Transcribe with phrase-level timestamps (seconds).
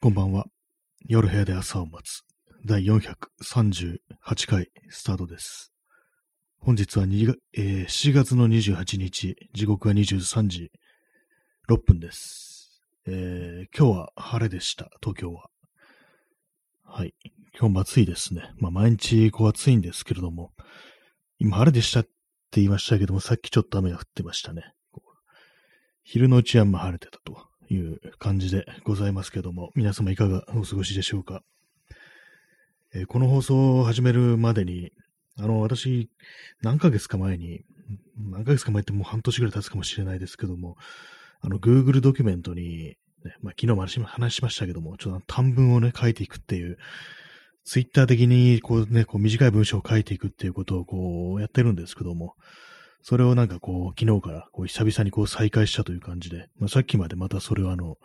[0.00, 0.46] こんばんは。
[1.08, 2.22] 夜部屋で朝を待つ。
[2.64, 3.98] 第438
[4.46, 5.72] 回スタートです。
[6.60, 10.70] 本日は2、えー7月の28日、時刻は23時
[11.68, 12.80] 6分です。
[13.08, 15.50] えー今日は晴れでした、東京は。
[16.84, 17.12] はい。
[17.58, 18.52] 今日も暑いですね。
[18.58, 20.52] まあ毎日こう暑いんですけれども、
[21.40, 22.10] 今晴れでしたって
[22.52, 24.62] 言いましたけども、さっきちょっと雨が降ってましたね。
[26.04, 31.42] 昼のうちはまあ晴れてたという感じでございますけども、皆様いかがお過ごしでしょうか？
[32.94, 34.92] えーこの放送を始めるまでに、
[35.36, 36.10] あの、私、
[36.62, 37.64] 何ヶ月か前に、
[38.16, 40.76] 何ヶ月か前ってもう半年ぐらい経つかもしれないですけども、
[41.40, 46.78] あの、Google ドキュメントに、ね、まあ、昨日も話しましたけども、ちょっと短文をね、書いていくっていう、
[47.64, 52.34] ツイッター的に、こうね、こう短い文章を書いていくっていうことをこうやってるんですけども、
[53.02, 57.96] それをなんかこう、昨日からこう久々にこう再開したという感じで、まあ、さっきまでまたそれをあの、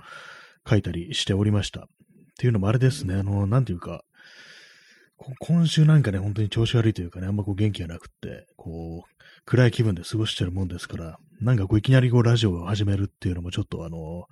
[0.67, 1.81] 書いたりしておりました。
[1.81, 1.85] っ
[2.37, 4.03] ていうのもあれですね、あの、なんていうか、
[5.17, 14.25] こ今週なんかね、本当に調子悪いというかね、あんまこう元気がなくって、こう、暗い気分で過ごしてるもんですから、なんかこういきなりこうラジオを始めるっていうのもちょっとあの、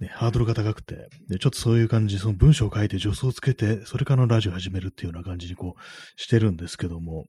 [0.00, 7.26] ね、ハードルが高くて、で、ちょっとそういう感じ、その文章を書いて助走をつけて、それからのラジオを始めるっていうような感じにこう、してるんですけども、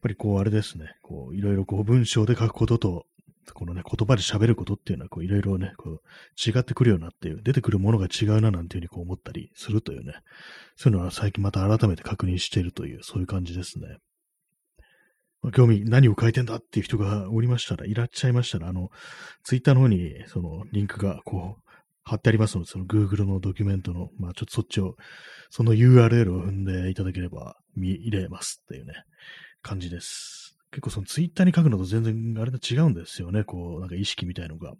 [0.00, 3.06] ぱりこうあれですね、こう、いろいろこう文章で書くことと、
[3.54, 6.00] このね、言葉で喋ることっていうのは、こう、いろいろね、こう、
[6.38, 10.14] 違ってくるよなっていう、出てくるものが違うななんていうふうにこう思ったりするというね、
[10.76, 13.96] そういうのは最近また改めて確認しているという、そういう感じですね。
[15.42, 18.90] まあ興味、何を書いてんだっていう人がおりましたら、いらっしゃいましたら、あの、
[19.42, 21.70] ツイッターの方に、その、リンクが、こう、
[22.02, 24.96] 貼ってありますので、その Google のドキュメントの、まあちょっとそっちを、
[25.50, 28.94] その URL を踏んでいただければ見れますっていうね、
[29.62, 30.56] 感じです。
[30.70, 34.74] 結構そのツイッターに書くのと全然あれと違うんですよね、こう、なんか意識みたいのが。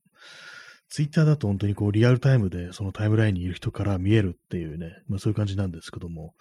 [0.90, 6.34] ツイッターだと本当にこうリアルタイムでそのタイムラインにいる人から見えるっていうね、まあそういう感じなんですけども、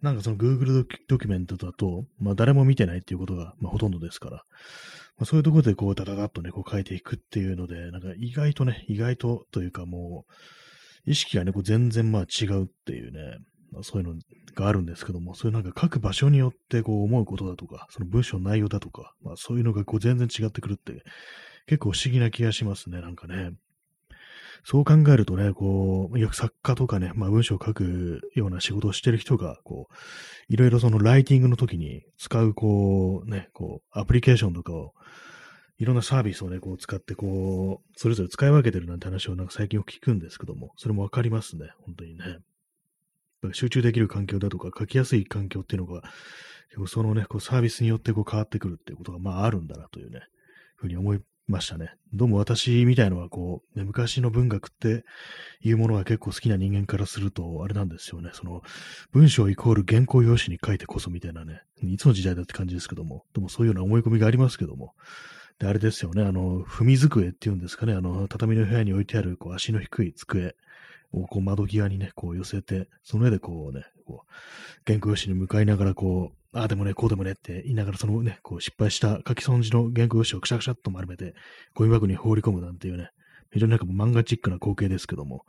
[0.00, 10.24] なんかその Google ドキュメントだと、まあ誰も見てないっていうことが、まあほとんどですから、まあ、そういうところでこうダダダッとね、こう書いていくっていうので、なんか意外とね、意外とというかも
[11.06, 13.36] う、意識がね、こう全然まあ違うっていうね、
[13.72, 14.14] まあ、そういうの
[14.54, 21.02] があるんですけども、そういうなんか書く場所によってこう思うことだとか、その文章の内容だとか、まあそういうのがこう全然違ってくるって、
[21.66, 23.52] 結構不思議な気がしますね、なんかね。
[24.62, 34.92] そう考えるとね、こう、よく作家とかね、まあ文章を書くような仕事をしてる人が、こう、いろいろそのライティングの時に使う、こう、ね、こう、アプリケーションとかを、
[35.78, 42.24] いろんなサービスをね、こう使って、こう、それぞれ使い分けてるなんて話をなんか最近よく聞くんですけども、それもわかりますね、本当にね。
[43.52, 46.02] 集中できる環境だとか、書きやすい環境っていうのが、
[46.86, 50.20] そのね、こうサービスによってこう変わってくるっていうことが、まああるんだなというね、
[50.76, 51.92] ふうに思いましたね。
[52.12, 55.04] どうも私みたいのはこう、ね、昔の文学って
[55.62, 58.30] いうものが結構好きな人間からすると、あれなんですよね。
[58.32, 58.62] その、
[59.12, 64.94] 文章イコール原稿用紙に書いてこそみたいなね、いつの時代だって感じですけども、でもそういうような思い込みがありますけども、
[65.58, 70.54] で、あれですよね、あの、踏み机っていうんですかね、あの、畳の部屋に置いてある、こう、足の低い机
[71.12, 74.32] を、こう、窓際にね、こう、寄せて、その上でこうね、こう、
[74.86, 81.34] 原稿用紙に向かいながら、こう、ああでもね、こうでもねって言いながら、そのね、こう、失敗した書き損じの原稿用紙をくしゃくしゃっと丸めて、
[81.74, 83.10] ゴミ箱に放り込むなんていうね、
[83.52, 85.44] 非常になんか漫画チックな光景ですけども、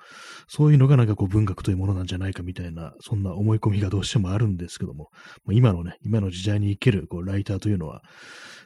[0.48, 5.10] そういうのがなんかこう文学というものなんじゃないかみたいな、そんな思い込みがどうしてもあるんですけども、
[5.46, 8.02] まあ今のね、今の時代に生きるこうライターというのは、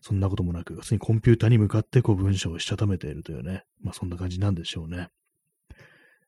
[0.01, 5.09] そんなこともなく、普通にコンピューターに向かってこう文章をしたためているというね、まあそんな感じなんでしょうね。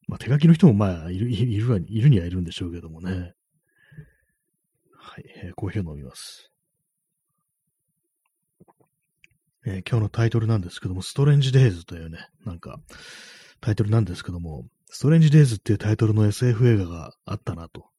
[0.07, 3.33] まあ手書きの人もまあいる、 いるはいるにはいるんでしょうけどもね。
[4.93, 6.51] はい、えーコーヒーを飲みます。
[9.65, 12.79] えー今日のタイトルなんですけども、ストレンジデイズというね、なんか、
[13.59, 17.89] タイトルなんですけども、ストレンジデイズっていうタイトルの SF 映画があったなと。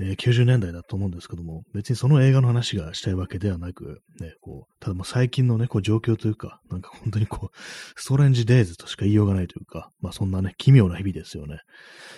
[0.00, 7.56] えー90年代だと思うんですけども、別にその映画の話がしたいわけではなく、ね、こう、ただもう最近のね、こう状況というか、なんか本当にこう、
[8.00, 11.60] ストレンジデイズとしか言いようがないというか、まあそんなね、奇妙な日々ですよね。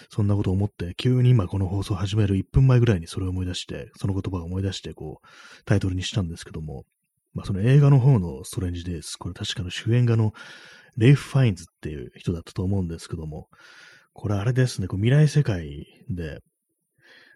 [0.09, 6.85] そんなことを思って、急に今この放送を始める1分前ぐらいにそれを思い出して、その言葉を思い出して、こう、タイトルにしたんですけども、
[7.33, 10.33] まあその映画の方のストレンジデイズ、これ確かの主演がの、
[10.97, 13.49] レイフ・ファインズっていう人だったと思うんですけども、
[14.13, 16.39] これあれですね、こう未来世界で、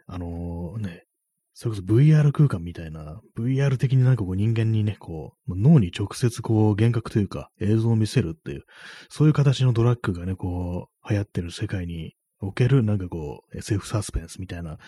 [0.08, 1.04] あのね、
[1.52, 8.64] それこそ VR 空間みたいな、VR 的になんかこう人間にね、こう、脳に直接こう幻覚というか映像を見せるっていう、
[9.10, 14.78] そういう形のドラッグがね、こう、流行ってる世界におけるなんかこう、SF サスペンスみたいな、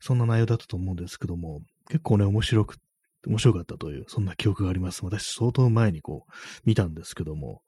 [0.00, 2.76] そんな内容だったと思うんですけども、結構ね、面白く、
[3.26, 5.04] 面白かったという、そんな記憶があります。
[5.04, 6.32] 私相当前にこう、
[6.64, 7.62] 見たんですけども、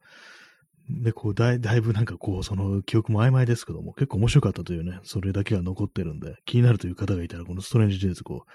[1.03, 8.51] で、こうだい、だいぶなんかこう、その記憶も曖昧ですけども、結構面白かったというね、それだけが残ってるんで、気になるという方がいたら、このストレンジデイズこう、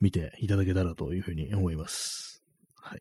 [0.00, 2.42] 見ていただけたらというふうに思います。
[2.76, 3.00] はい。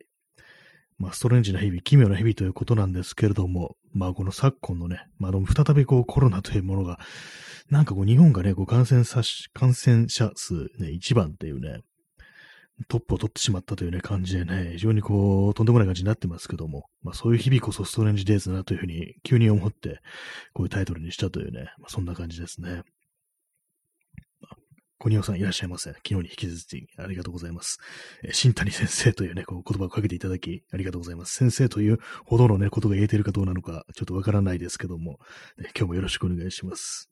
[0.98, 7.00] まあ、ストレンジな日々、奇妙な日々ということなんですけれども、まあ、この昨今のね、まあ、再びこう、コロナというものが、
[7.70, 9.22] なんかこう、日本がね、こう、感染者、
[9.54, 11.80] 感染者数ね、一番っていうね、
[12.88, 20.00] トップを取ってしまったというね、感じでね、非常にこう、とんでもない感じになってますけども、まあそういう日々こそストレンジデイズだなというふうに急に思って、
[20.54, 22.84] こういうタイトルにしたというね、まあそんな感じですね。
[25.04, 25.92] 小庭さんいらっしゃいませ。
[25.92, 27.78] 昨日に引き続きありがとうございます。
[28.24, 31.36] え新谷先生というね、こう言葉をかけていただきありがとうございます。
[31.36, 35.20] 先生というほどのね、ことが言えているかどうなのか、ちょっとわからないですけども、
[35.58, 37.10] ね、今日もよろしくお願いします。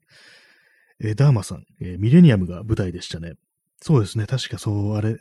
[1.04, 3.34] えダーマさん、えミレニアムが舞台でしたね。
[3.82, 4.28] そうですね。
[4.28, 5.18] 確かそう、あれ、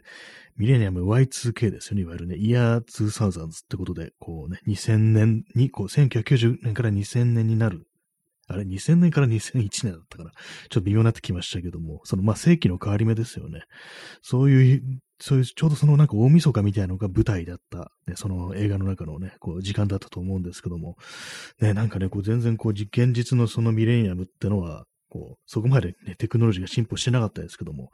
[0.56, 2.02] ミレニアム Y2K ですよね。
[2.02, 7.86] いわゆるね、イヤー2000ってことで、こうね、2000年に、こう、1990年から2000年になる。
[8.46, 13.62] あれ、2000年から2001年だったから、ちょっと微妙になってきましたけども、その、まあ、世紀の変わり目ですよね。
[14.22, 14.82] そういう、
[15.20, 20.96] そういう、ちょうどそのなんか大晦日みたいなのが舞台だった、ね、その映画の中のね、こう、時間だったと思うんですけども、
[21.60, 27.90] ね、なんかね、こう、全然こう、現実のそのミレニアムってのは、こう、そこまでね、テクノロジーが進歩してなかったですけども、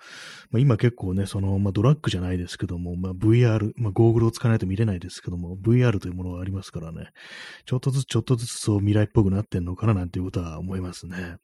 [0.51, 7.09] まあ、今結構ね、その、まあ、ドラッグじゃないですけども、まあ、VR、まあ、ゴーグルを使わないと見れないですけども、VR というものがありますからね、
[7.65, 11.39] ちょっとずつちょっとずつそう未来っぽくなってんのかななんていうことは思いますね。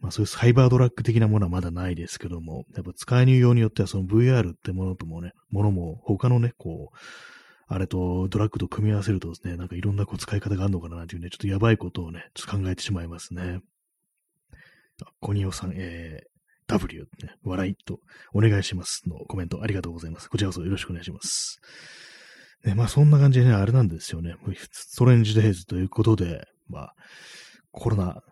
[0.00, 6.96] まあそういうサイバードラッグ的なものはまだないですけども、やっぱ使いようによってはその VR ってものともね、ものも他のね、こう、
[7.68, 13.60] あれとドラッグと組み合わせるとですね、なんかいろんなこう使い方があるのかななんていうね、ちょっとやばいことをね、ちょっと考えてしまいますね。
[15.20, 16.28] コニオさん、えー、
[16.68, 18.00] W、ね、笑いと
[18.32, 20.28] お願いしますのコメントありがとうございます。
[20.28, 21.60] こちらこそよろしくお願いします。
[22.64, 24.34] ね、まあそんな感じでね、あれなんですよね。
[24.72, 26.94] ストレンジデイズということで、まあ、
[27.70, 28.22] コロナ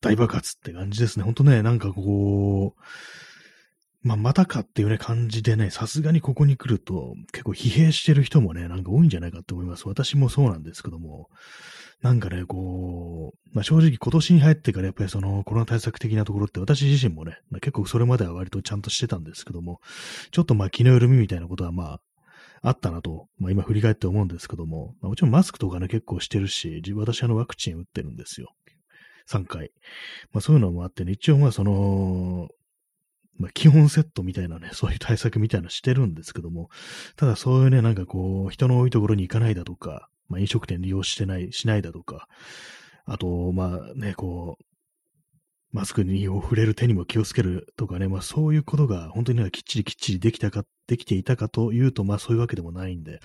[0.00, 1.24] 大爆発って感じですね。
[1.24, 2.80] ほんとね、なんかこう、
[4.02, 9.86] まあ、またかっていうね、感じでね、さすがにここに来ると、結構疲弊してる人もね、なんか多いんじゃないかって思います。
[9.86, 11.28] 私もそうなんですけども、
[12.02, 19.80] なんかね、こう、まあ、正直今年に入ってからやっぱりそのコロナ対策的なところって私自身もね、結構それまでは割とちゃんとしてたんですけども、
[20.32, 22.00] ちょっとまあ気の緩みみたいなことはまあ、
[22.62, 28.52] あったなと、まあ今振り返って思うんですけども、まあ、もちろんマスクとかね結構してるし、私あのワクチン打ってるんですよ。
[29.28, 29.70] 3回。
[30.32, 32.48] まあそういうのもあってね、一応まあその、
[33.38, 36.68] まあ、基本セットみたいなね、 そういう対策みたいなしてるんですけども、
[37.16, 42.28] ただそういうね、なんかこう、人の多いところに行かないだとか、まあ、飲食店利用してない、しないだとか、
[43.04, 44.64] あと、まあね、こう、
[45.72, 53.20] マスクに触れる手にも気をつけるとかね、まあそういうことが本当にきっちりきっちりできたか、できていたかというと、まあそういうわけでもないんで、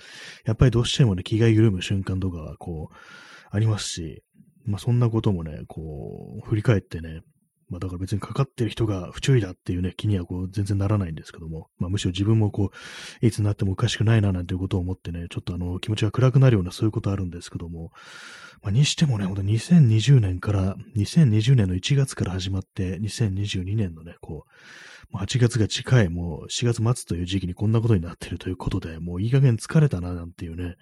[0.46, 2.96] やっぱりどうしてもね、気が緩む瞬間とかはこう、
[3.50, 4.22] ありますし、
[4.64, 7.20] まあそんなこともね、こう、振り返ってね、
[7.68, 12.70] まあだから別にかかってる人が不注意だっていうね、気にはこう全然ならないんですけども、まあむしろ自分もこ
[13.22, 17.92] う、いつになってもおかしくないななんていうことを思ってね、ちょっとあの気持ちが暗くなるようなそういうことあるんですけども、
[18.62, 24.50] まあにしてもね、ほんと2020年から、2020年の1月から始まって、2022年のね、こう、
[25.14, 30.76] 8月が近い、もう4月末という時期にこんなことになってるということで、もういい加減疲れたななんていうね、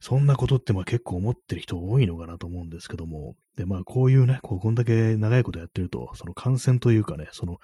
[0.00, 7.58] そんなことってまあ結構思ってる人多いのかなと思うんですけども、で、まあこういうね、こうこんだけ長いことやってると、その感染というかね、その、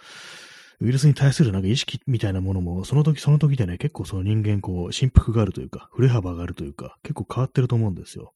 [0.80, 8.32] ウイルスに対するなんか意識みたいなものも、その時その時でね、結構その人間こう、振幅があるというか、振れ幅があるというか、結構変わってると思うんですよ。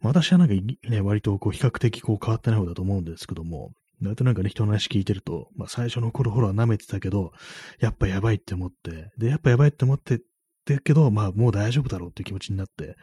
[0.00, 0.54] 私はなんか
[0.88, 7.32] ね、割とこう、比較的こう変わってない方だと思うんですけども、だいたいなんかね、人の話聞いてると、まあ最初の頃ほら舐めてたけど、
[7.80, 10.20] やっぱやばいって思って、で、やっぱやばいって思って
[10.68, 12.96] てけど、まあもう大丈夫だろうっていう気持ちになって、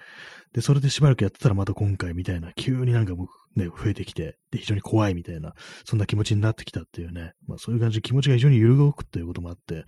[0.53, 9.85] で、それでしばらくやってたらまた今回みたいな、急になんかもうね、増えてきて、で、非常に怖いみたいな、そんな気持ちになってきたっていうね、まあそういう感じで気持ちが非常に揺るがくっていうこともあって、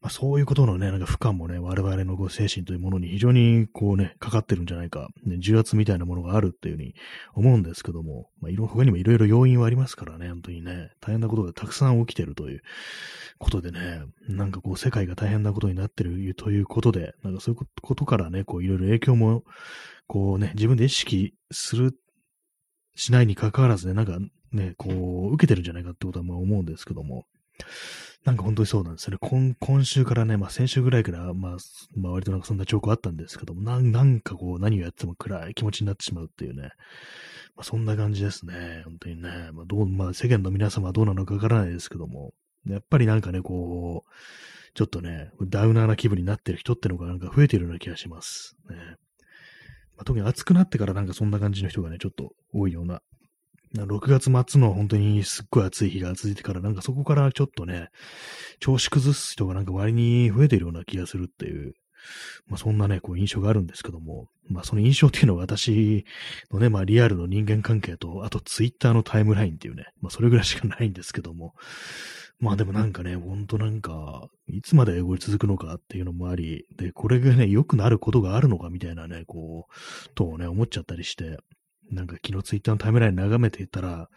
[0.00, 6.94] まあ、そういうことのね、なんか負荷もね、我々のこう精神というものに非常にこうね、かかってるんじゃないか、ね、重圧みたいなものがあるっていうふうに
[7.34, 12.62] 思うんですけども、まあ、いろ、他にもいろいろ要因はありますからね、本当にね、大変なことがたくさん起きてるという
[13.38, 19.44] ことでね、なんかこう世界が大変なことになってるということで、なんかそういうことからね、こういろいろ影響も、
[20.06, 21.92] こうね、自分で意識する、
[22.94, 24.18] しないに関わらずね、なんか
[24.52, 27.26] ね、こう、受けてるんじゃないかってことはまあ思うんですけども、
[28.24, 29.18] なんか本当にそうなんですよね。
[29.20, 31.56] 今今週からね、まあ先週ぐらいから、まあ、
[31.96, 36.70] まあ割となんかそんな兆候あったんですけども、ななんかこう何をやっても暗い気持ちになってしまうっていうね。
[37.56, 38.82] まあそんな感じですね。
[38.84, 39.50] 本当にね。
[39.52, 42.34] まあどう、まあ世間の皆様はどうなのかわからないですけども、
[42.66, 44.10] やっぱりなんかね、こう、
[44.74, 48.56] ちょっとね、ダウナーな気分になってる人ってのがなんか増えてるような気がします。
[48.68, 48.76] ね。
[49.96, 53.02] まあ、特に暑くなってからなんかそんな感じの人がね、ちょっと多いような
[53.76, 57.88] 6月末の本当にすっごい暑い日が続いてから、なんかそこからちょっとね、
[58.58, 61.74] 調子崩す人がなんか割に増えてるような気がするっていう、
[62.46, 66.04] まあそんなね、こう印象があるんですけども、まあその印象っていうのは私
[66.50, 71.54] のね、まあリアルの人間関係と、あとツイッターのタイムラインっていうね、まあそれぐらいしかないんですけども、
[72.40, 81.38] まあでもなんかね、ほんとなんか、いつまで英語続くのかっていうのもあり、で、これがね、良くなることがあるのかみたいなね、こう、とね、思っちゃったりして、
[81.90, 84.08] なんか昨日ツイッターのタイムライン眺めていたら、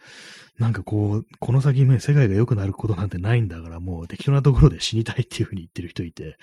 [0.58, 6.36] なんかこう、この先ね、世界が良くなることなんてないんだから、もう適当なところで死にたいっていうふうに言ってる人いて、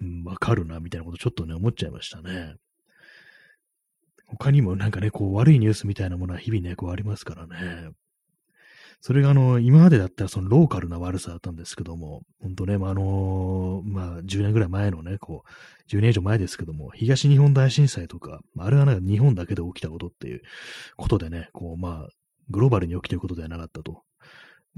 [0.00, 2.54] うん、わかるな、みたいなことちょっとね、思っちゃいましたね。
[4.26, 7.90] 他にもなんかね、こう悪いニュースみたいなものは日々ね、こうありますからね。
[9.00, 20.42] それがあの、今までだったらそのローカルな悪さだったんですけども、本当ね、まあ、あの、まあ、10年ぐらい前のね、こう、10年以上前ですけども、東日本大震災とか、あれはなんか日本だけで起きたことっていう
[20.96, 22.08] ことでね、こう、まあ、
[22.50, 24.02] グローバルに起きてることではなかったと。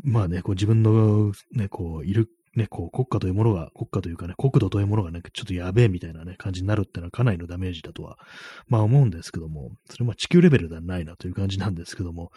[0.03, 8.19] まあね、こう自分のね、こう、いるね、こう国家というものが、国家というかね、国土というものがね、ちょっとやべえみたいなね、感じになるってのはかなりのダメージだとは、
[8.69, 12.33] まあ思うんですけども、それは地球レベルではないなという感じなんですけども、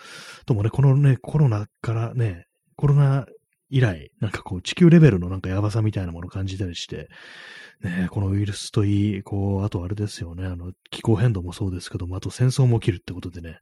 [0.46, 3.26] ともね、このね、コロナからね、コロナ
[3.74, 7.10] 以来、なんかこう地球レベルのなんかやばさみたいなものを感じたりして、
[7.82, 13.58] ね、このウイルスといい、こう、あとあれですよね、あの、気候変動もそうですけども、あと戦争も起きるってことでね、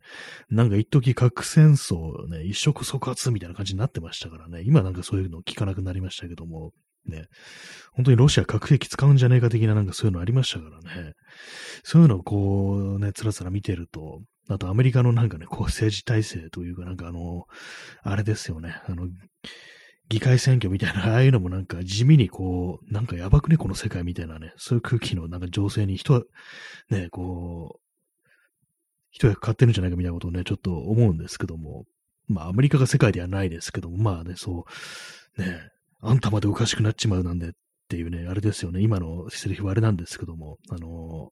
[0.50, 6.72] なんか一時核戦争、ね、一触即発みたいな感じになってましたからね、今なんかそういうの聞かなくなりましたけども、
[7.06, 7.28] ね、
[7.94, 11.14] 本当にロシア核兵器使うんじゃねえか的ななんかそういうのありましたからね、
[11.84, 17.46] そういうのをこうね、つらつら見てると、あとアメリカのなんかね、こう政治体制というかなんかあの、
[18.04, 19.08] あれですよね、あの、
[20.12, 26.28] 議会選挙みたいな、 ああいうのもなんか地味にこう、なんかやばくね、この世界みたいなね、そういう空気のなんか情勢に人、
[26.90, 27.82] ね、こう、
[29.10, 31.86] 人が買ってるんじゃないかみたいなことをね、ちょっと思うんですけども、
[32.28, 34.66] まあアメリカが世界ではないですけども、まあね、そ
[35.38, 35.70] う、ね、
[36.02, 37.52] あんたまでおかしくなっちまうなんでっ
[37.88, 41.32] ていうね、あれですよね、今のセリフはあれなんですけども、あの、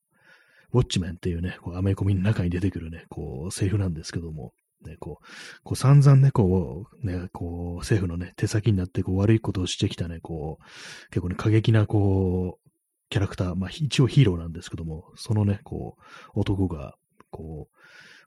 [0.71, 4.53] ウォッチメンっていうね、こうアメコミの中に出てくるね、こう、セリフなんですけども、
[4.85, 5.25] ね、こう、
[5.63, 12.69] こう散々ね、こう、ね、こう、政府のね、手先になって、こう、悪いことをしてきたね、こう、結構ね、過激な、こう、
[13.09, 15.97] キャラクター、まあ、一応ヒーローなんですけども、そのね、こ
[16.35, 16.95] う、男が、
[17.31, 17.77] こう、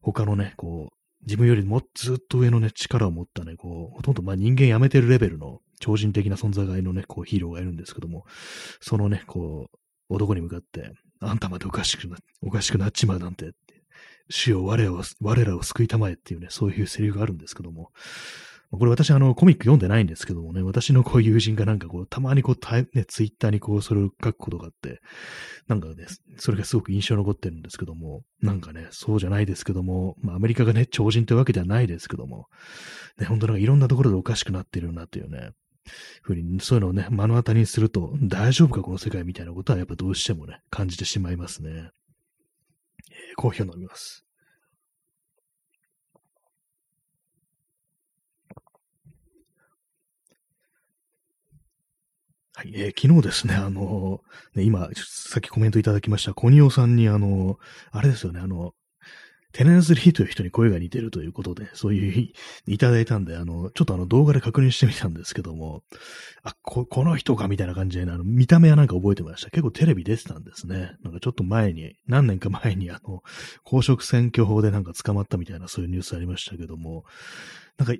[0.02, 8.24] 他のね、こう、自分よりもずっと上のね、力を持ったね、こう、ほとんどまあ人間やめてるレベルの超人的な存在がいのね、こうヒーローがいるんですけども、
[8.80, 13.52] そのね、こう、男に向かって、あんたまでおかしくな、おかしくなっちまうなんて、
[14.28, 17.90] 主よ我を、我らを救いたまえっていうね、そういうセリフがあるんですけども、
[18.78, 25.02] これ私あのコミック読んでないんですけどもね、私のこう友人がなんかこう、たまにこう、ね、ツイッターにこう、それを書くことがあって、
[25.68, 26.06] なんかね、
[26.38, 32.46] それがすごく印象残ってるんですけども、なんかね、そうじゃないですけども、まあアメリカがね、超人というわけではないですけども、
[33.18, 35.50] ね、本当なんかいろんなところでおかしくなってるなっていうね、
[36.22, 41.90] ふうに、そういうのをね、目の当たりにすると、大丈夫かこの世界みたいなことはやっぱどうしてもね、感じてしまいますね。
[43.32, 44.24] ー、コーヒーを飲みます。
[52.54, 57.58] はい、えー、昨日ですね、あのー、ね、今、さっきコメントいただきました、コニオさんに、あのー、
[57.90, 58.74] あれですよね、あの、
[59.52, 62.32] テネンスリーという人に声が似てるということで、そういう
[62.66, 65.82] いただいたんで、あの、ちょっとあの動画で確認してみたんですけども、
[66.42, 69.50] あ、こ、この人かみたいな感じで、あの、見た目はなんか覚えてました。
[69.50, 70.96] 結構テレビ出てたんですね。
[71.02, 73.22] なんかちょっと前に、何年か前にあの、
[73.62, 77.04] 公職選挙法でなんか捕まったみたいなそういうニュースありましたけども、
[77.78, 77.94] なんか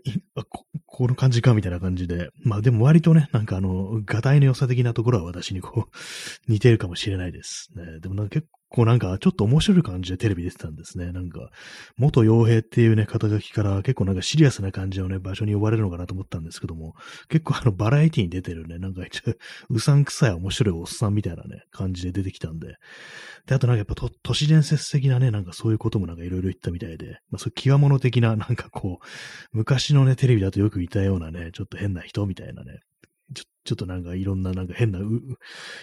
[0.50, 7.70] こ、この感じかみたいな感じで、まあでも割とね、なんかあの、画体の良さ的なところは私にこう、似てるかもしれないです。
[7.74, 11.12] ね、でもなんか結構構なんかちょっと面白い感じでテレビ出てたんですね。
[11.12, 11.50] なんか、
[11.96, 16.94] 元傭兵っていうね、肩書きから結構なんかシリアスな感じのね、場所に呼ばれるのかなと思ったんですけども、
[17.28, 19.34] 結構あのバラエティに出てるね、なんか一応、
[19.70, 22.76] うさんくさい面白いおっさんみたいなね、感じで出てきたんで、
[23.46, 29.06] で、あとなんかやっぱ都市伝説的なね、なんかそういうこともなんかいろいろ言ったみたいで、まあそういう極物的な、なんかこう、
[29.52, 32.80] 昔のね、テレビだとよくいたようなね、ちょっと変な人みたいなね、
[33.64, 34.98] ちょっとなんかいろんななんか変な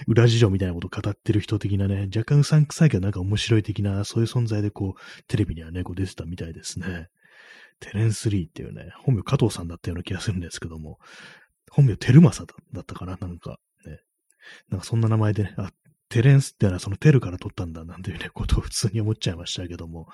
[0.07, 7.07] 裏事情みたいなことを語ってる人的なね、若干うさんくさいけどなんか面白い的な、そういう存在でこう、テレビにはね、こう出てたみたいですね。
[7.79, 10.99] テレンス・リーっていうね、本名加藤さんだったような気がするんですけども、
[11.71, 13.99] 本名テルマサだったかななんかね。
[14.69, 15.71] なんかそんな名前でね、あ、
[16.09, 20.07] テレンスってのはそのテルから取ったんだなんていうね、ことを普通に思っちゃいましたけども。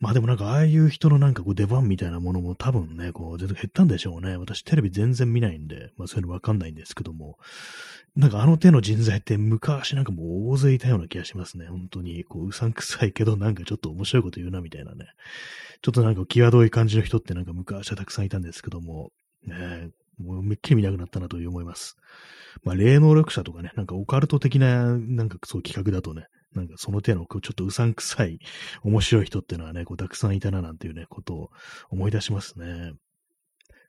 [0.00, 4.36] まあでもなんかああいう人のなんかこう出番みたいなものも多分ね、こう全然減ったんでしょうね。
[4.36, 7.38] 私テレビ全然見ないんで、まあそういうのわかんないんですけども。
[8.16, 11.66] なんかあの手の人材って昔なんかもう大勢いたような気がしますね。
[11.66, 15.06] 本当に、こううさんくさいけどなんかちょっと面白いこと言うなみたいなね。
[15.82, 19.12] ちょっとなんか際どい感じの人ってなんか昔はたくさんいたんですけども、
[19.46, 21.96] ね、もうめっきり見なくなったなという思います。
[22.64, 28.38] まあ、霊能力者とかね、なんかオカルト的な、なんかそう企画だとね、なんかその手のちょっとうさんくさい
[28.82, 31.50] 面白い人っていうのはね、こうたくさんいたななんていうね、ことを
[31.90, 32.92] 思い出しますね。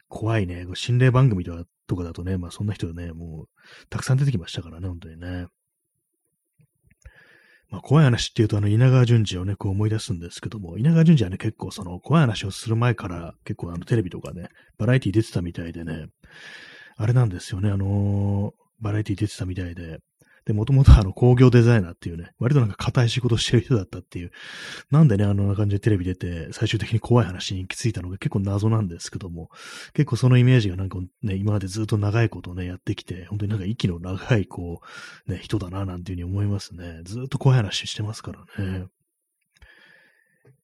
[0.07, 3.48] 怖いね、心霊番組とかとかだとね、まあそんな人ね、もう
[3.89, 5.48] たくさん出てきましたからね、本当にね。
[7.69, 16.07] まあ、怖い話っていうと、あの、稲川淳二をね、こう思い出すんですけども、稲川淳二はね、結構その、怖い話をする前から、結構あの、テレビとかね、バラエティ出てたみたいでね、
[16.97, 19.99] あれなんですよね、あのー、バラエティ出てたみたいで、
[20.49, 24.31] で、もともとあの工業デザイナーっていうね、割となんか硬い仕事してる人だったっていう、
[24.89, 29.51] なんでね、あの感じでテレビ出て、最終的に怖い話に行き着いたのが結構謎なんですけども、
[29.93, 34.81] 結構そのイメージがなんかね、今までずっと長いことね、やってきて、本当になんか息の長い、こ
[35.27, 37.01] う、ね、人だな、なんていうふうに思いますね。
[37.03, 38.87] ずっと怖い話してますからね。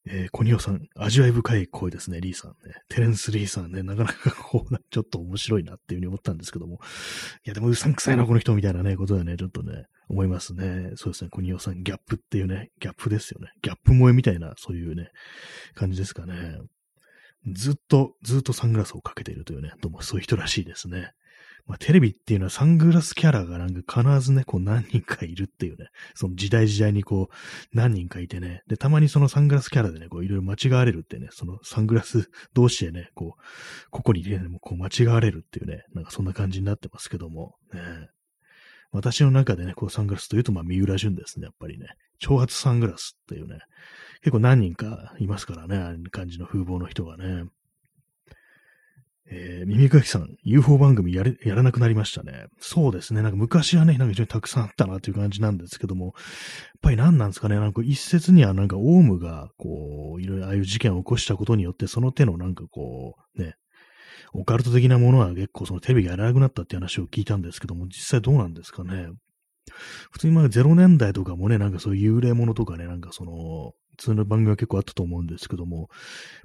[0.08, 2.76] えー、コニオさん、味わい深い声ですね、リーさんね。
[2.90, 6.80] テレンス・リーさんね、なかなかこう、ちょっと面白いなっていうふうに思ったんですけども。
[7.46, 10.92] いや、でもうさんくさいな、この人みたいなね、ことはね、ちょっとね、思いますね。
[10.96, 13.50] そうですね、コニオさん、ギャップっていうね、ギャップですよね。
[13.64, 15.10] ギャップ萌えみたいな、そういうね、
[15.74, 16.60] 感じですかね。
[17.54, 21.14] ずっと、ずっとサングラスをかけているというね、どうもそういう人らしいですね。
[21.68, 27.36] まあ、テレビっていうのはサングラスキャラがなんか必ずね、こう何人かいるっていうね、その時代時代にこう
[27.76, 37.82] 何人かいてね、で、たまにそのサングラスキャラでね、こういろいろ間違われるってね、そのサングラス同士でね、こう、ここに入れてもこう間違われるっていうね、なんかそんな感じになってますけども、ね、
[38.92, 41.88] 私の中でね、こうサングラスというと、まあ、三浦淳ですね、やっぱりね。
[42.22, 43.60] 挑発サングラスっていうね、
[44.22, 47.44] 結構何人かいますからね、ああいう感じの風貌の人がね。
[49.28, 52.46] えー、耳かきさん、UFO 番組やれ、やらなくなりましたね。
[52.60, 53.24] そうですね。
[53.24, 56.14] なんか昔はね、なんか非常にたくさんあったなという感じなんですけども、やっ
[56.82, 57.56] ぱり何なんですかね。
[57.56, 63.56] なんか一説にはなんかオウムが、こう、いろいろああいう事件を起こしたことによって、その手のなんかこう、ね、
[64.34, 69.08] オカルト的なものは結構そのテレビがやらなくなったっていう話を聞いたんですけども、実際どうなんですかね。
[70.12, 75.88] 普通にまあ0年代とかもね、なんかそういう幽霊ものとかね、なんかその、普通の番組は結構あったと思うんですけども、やっ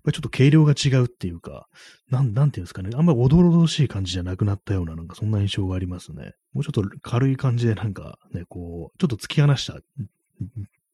[0.05, 1.69] ぱりちょっと軽量が違うっていうか、
[2.11, 6.35] なん、なんていうんですかね、あんまりおどろどしい感じじゃなくなったような、なんかそんな印象がありますね。
[6.53, 9.81] もうちょっと軽い感じでなんかね、こう、ちょっと突き放した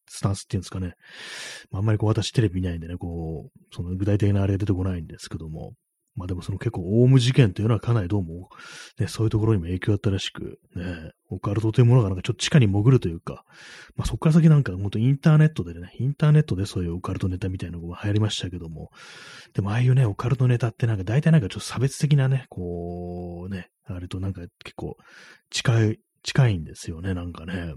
[0.08, 0.94] スタンスっていうんですかね。
[1.72, 5.74] あ、あんまりこう私テレビ見ないんでね、こう、その具体的なあれが出てこないんですけども、
[6.16, 8.48] まあでもその結構オウム事件というのはかなりどうも、
[8.98, 13.44] ね、そういうところにも影響あったらしく、ね、オカルトというものがなんかちょっと地下に潜るというか、
[13.96, 18.90] まあそこから先なんか本当インターネットでね、インターネットでそういうオカルトネタみたいなのが流行りましたけども、
[19.52, 24.96] でもああいうね、オカルトネタってなんか大体なんかちょっと差別的なね、こうね、あれとなんか結構
[25.50, 27.74] 近い、近いんですよね、なんかね。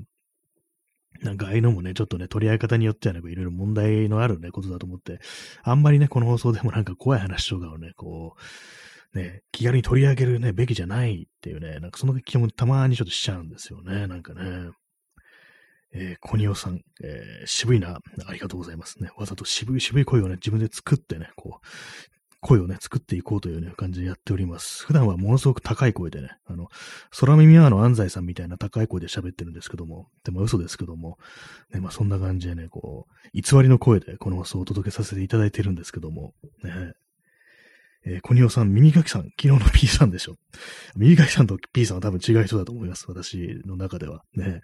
[1.21, 5.19] なんかああいうのもね、ちょっとね、取り合い方によってはね、いろいろ問題のあるね、ことだと思って、
[5.63, 8.35] あんまりね、この放送でもなんか怖い話とかをね、こ
[9.13, 14.71] う、ね、気軽に取り上げるね、べきじゃないっていうね、なんかその気もたまにちょっとしちゃうんですよね、なんかね。
[15.91, 19.09] えー、コニオさん、えー、渋いな、ありがとうございますね。
[19.17, 21.67] わざと渋い渋い声をね、自分で作ってね、こう、
[22.41, 24.85] 声をね、作っていこうというね、感じでやっております。
[24.85, 26.69] 普段はものすごく高い声でね、あの、
[27.19, 31.17] 空耳アの安西さんみたいな高い声で喋ってるんですけども、でも嘘ですけども、
[31.73, 36.93] ね、まあそんな感じでね、こう、偽りの声でこの放送をお届けさせていただいてるんですけども、ね、
[38.05, 40.35] えー、コニオさん、耳かきさん、昨日の P さんでしょ。
[40.95, 43.05] 耳かきさんと P さんは多分違う人だと思います。
[43.09, 44.23] 私の中では。
[44.35, 44.61] ね。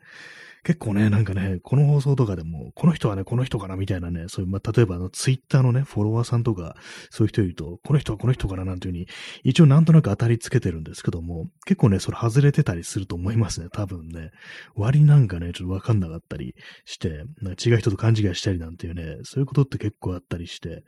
[0.64, 6.76] 結構ね、なんかね、この放送とかでも、この人はね、この人かなみたいなね、そういう、まあ、例えばあの、ツイッターのね、フォロワーさんとか、
[7.12, 9.08] そういう人いると、この人はこの人かななんていうふうに、
[9.44, 14.32] 一応なんとなく当たりつけてるんですけども、結構ね、それ外れてたりすると思いますね、多分ね。
[14.76, 20.84] 割なんかね、ちょっとわかんなかったりして、なんか違う人と勘違いしたりなんていうね、そういうことって結構あったりして、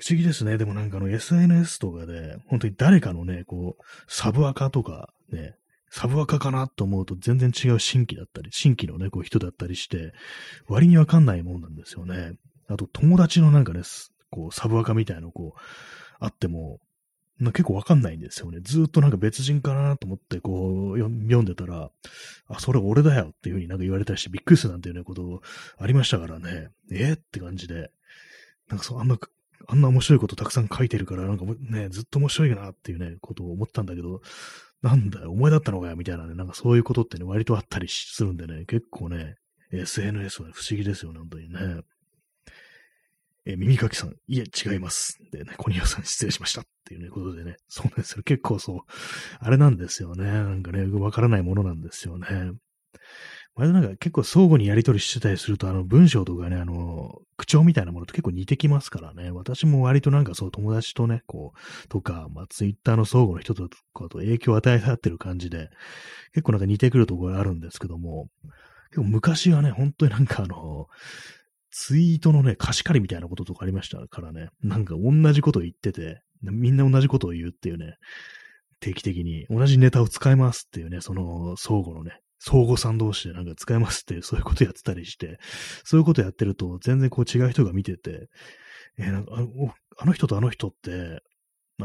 [0.00, 0.56] 不思議ですね。
[0.56, 5.56] でもなんかあの SNS とかで、本当に誰かのね、こう、サブアカとかね、
[5.90, 10.14] サブアカかなと思うと全然違う新規だったり、新規のね、こう人だったりして、
[10.68, 12.32] 割にわかんないもんなんですよね。
[12.68, 13.82] あと友達のなんかね、
[14.30, 15.60] こう、サブアカみたいのこう、
[16.18, 16.80] あっても、
[17.38, 18.60] 結構わかんないんですよね。
[18.62, 21.90] ずっとなんか別人かなと思ってこう読んでたら、
[22.48, 25.40] あ、それ俺だよっていう風になんか言われたりしてびっくりするなんていうねこと
[25.78, 26.68] ありましたからね。
[26.90, 27.90] えー、って感じで。
[28.70, 29.18] なんかそう、あんな、
[29.68, 34.20] あんな面白いことたくさん書いてるから、なんかね、ずっと面白いなっていうね、ことを思ったんだけど、
[34.82, 39.36] なんだよ、お前だったのかよ、みたいなね、なんかそういうことってね、割とあったりするんでね、結構ね、
[39.72, 41.82] SNS は、不思議ですよね、本当にね。
[43.46, 45.18] え耳かきさん、いえ、違います。
[45.32, 46.60] でね、コニアさん失礼しました。
[46.60, 48.22] っていうね、ことでね、そうなんですよ。
[48.22, 48.80] 結構そう、
[49.38, 50.24] あれなんですよね。
[50.24, 52.26] なんかね、わからないものなんですよね。
[53.60, 59.30] 割となんか結構相互にやり取りしてたりすると、あの文章とかね、あの、口調みたいなものと結構似てきますからね。
[59.30, 65.68] 私も割となんかそう友達とね、こう、とか、まあツイッターの相互の人とかと影響を与え合ってる感じで、
[66.32, 68.28] 結構なんか似てくるところがあるんですけども、
[68.90, 70.86] 結構昔はね、本当になんかあの、
[71.70, 74.48] ツイートのね、貸し借りみたいなこととかありましたからね。
[74.62, 77.96] なんか同じこと言ってて、みんな同じことを言うっていうね、
[78.80, 85.38] 定期的に同じネタを使いますっていうね、その相互のね、相互さん同士でなんか使えますってそういうことやってたりして、
[85.84, 88.28] そういうことやってると全然こう違う人が見てて、
[88.98, 89.48] えー、なんかあの
[89.98, 91.22] あの人とあの人って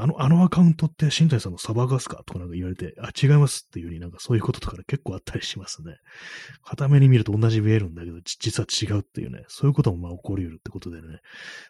[0.01, 5.97] あの、あのアカウントって新谷さんのサバガスかとかなんか言われて、あ、違いますっていう風になんかそういうこととかで結構あったりしますね。
[6.63, 11.19] 片目に見ると同じ見えるんだけど、実は違うっていうね、そういうこともまあ起こり得るってことでね、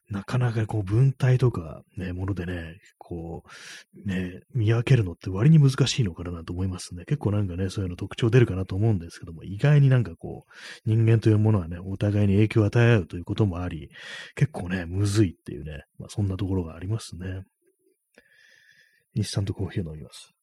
[0.10, 7.06] なかなかこう文体とかね、ものでね、こう、ね、見分けるのって割に難しいのかなと思いますね。
[7.06, 13.90] 結構なんかね、そういうの特徴出るかなと思うんですけども、意外になんかこう、人間というものはね、お互いに影響を与え合うということもあり、
[14.36, 17.44] 結構ね、むずいっていうね、まあそんなところがありますね。
[19.16, 20.34] インスタントコーヒーを飲みます。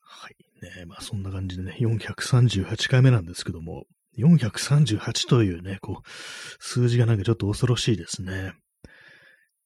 [0.00, 0.36] はい。
[0.62, 3.84] ねまあそんな感じでね、438回目なんですけども、
[4.18, 6.08] 438というね、こう、
[6.58, 8.54] 数字がなんかちょっと恐ろしいですね。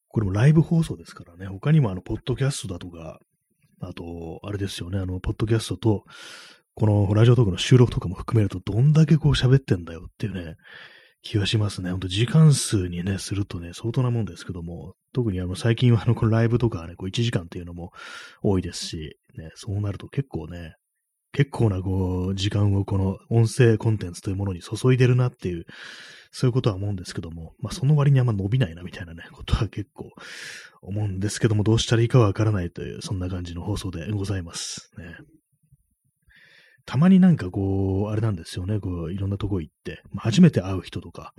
[0.08, 3.18] これもライブ放送ですからね、他にもあの、ポッドキャストだとか、
[3.80, 6.04] あと、あれですよね、あの、ポッドキャストと、
[6.74, 10.56] このラジオトークの収録とかも含めると、どんだけこう喋ってんだよっていうね、
[11.24, 11.90] 気はしますね。
[11.90, 17.92] ほんと時間数にね、するとね、相当なもんですけども、特にあの最近はあのこのライブとかね、こう1時間っていうのも
[18.42, 20.74] 多いですし、ね、そうなると結構ね、
[21.32, 25.64] 結構なこう、時間をこの音声コンテンツというものに注いでるなっていう、
[26.30, 30.10] そういうことは思うんですけども、まあその割にあんま伸びないなみたいなね、ことは結構
[30.82, 34.90] 思うんですけども、どうしたらいいかわからないという、そんな感じの放送でございます。
[34.98, 35.16] ね。
[36.86, 41.32] たまになんかこう、あれなんですよね、こう、いろんなとこ行って、まあ、初めて会う人とか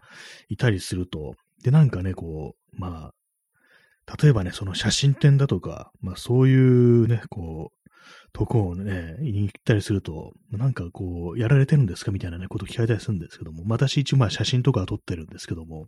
[0.49, 7.89] いたりすると、で、なんかね、こう、まあ、例えばね、その写真展だとか、まあそういうね、こう、
[8.33, 12.11] とこをね、行ったりすると、なんかこう、やられてるんですか？
[12.11, 15.87] みたいなね、こと聞かれたりするんですけども、私一応まあ写真とかは撮ってるんですけども、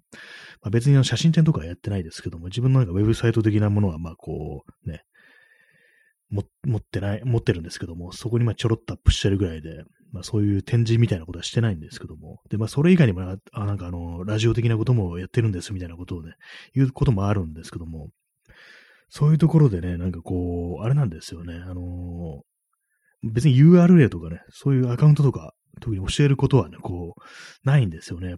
[0.62, 5.04] まあ、別に写真展とかはやってないですけども、自分のなんかウェブサイト的なものはまあこう、ね、
[6.30, 16.34] 持ってない、持ってるんですけども、そこにまあちょろっとアップしてるぐらいで、まあそういう展示みたいなことはしてないんですけども、で、まあそれ以外にもあ、なんかあの、ラジオ的なこともやってるんですみたいなことをね、
[16.74, 18.10] 言うこともあるんですけども、
[19.10, 27.22] そういうところでね、なんかこう、あれなんですよね、あのー、別に URL とかね、そういうアカウントとか、特に教えることはね、こう、
[27.64, 28.36] ないんですよね。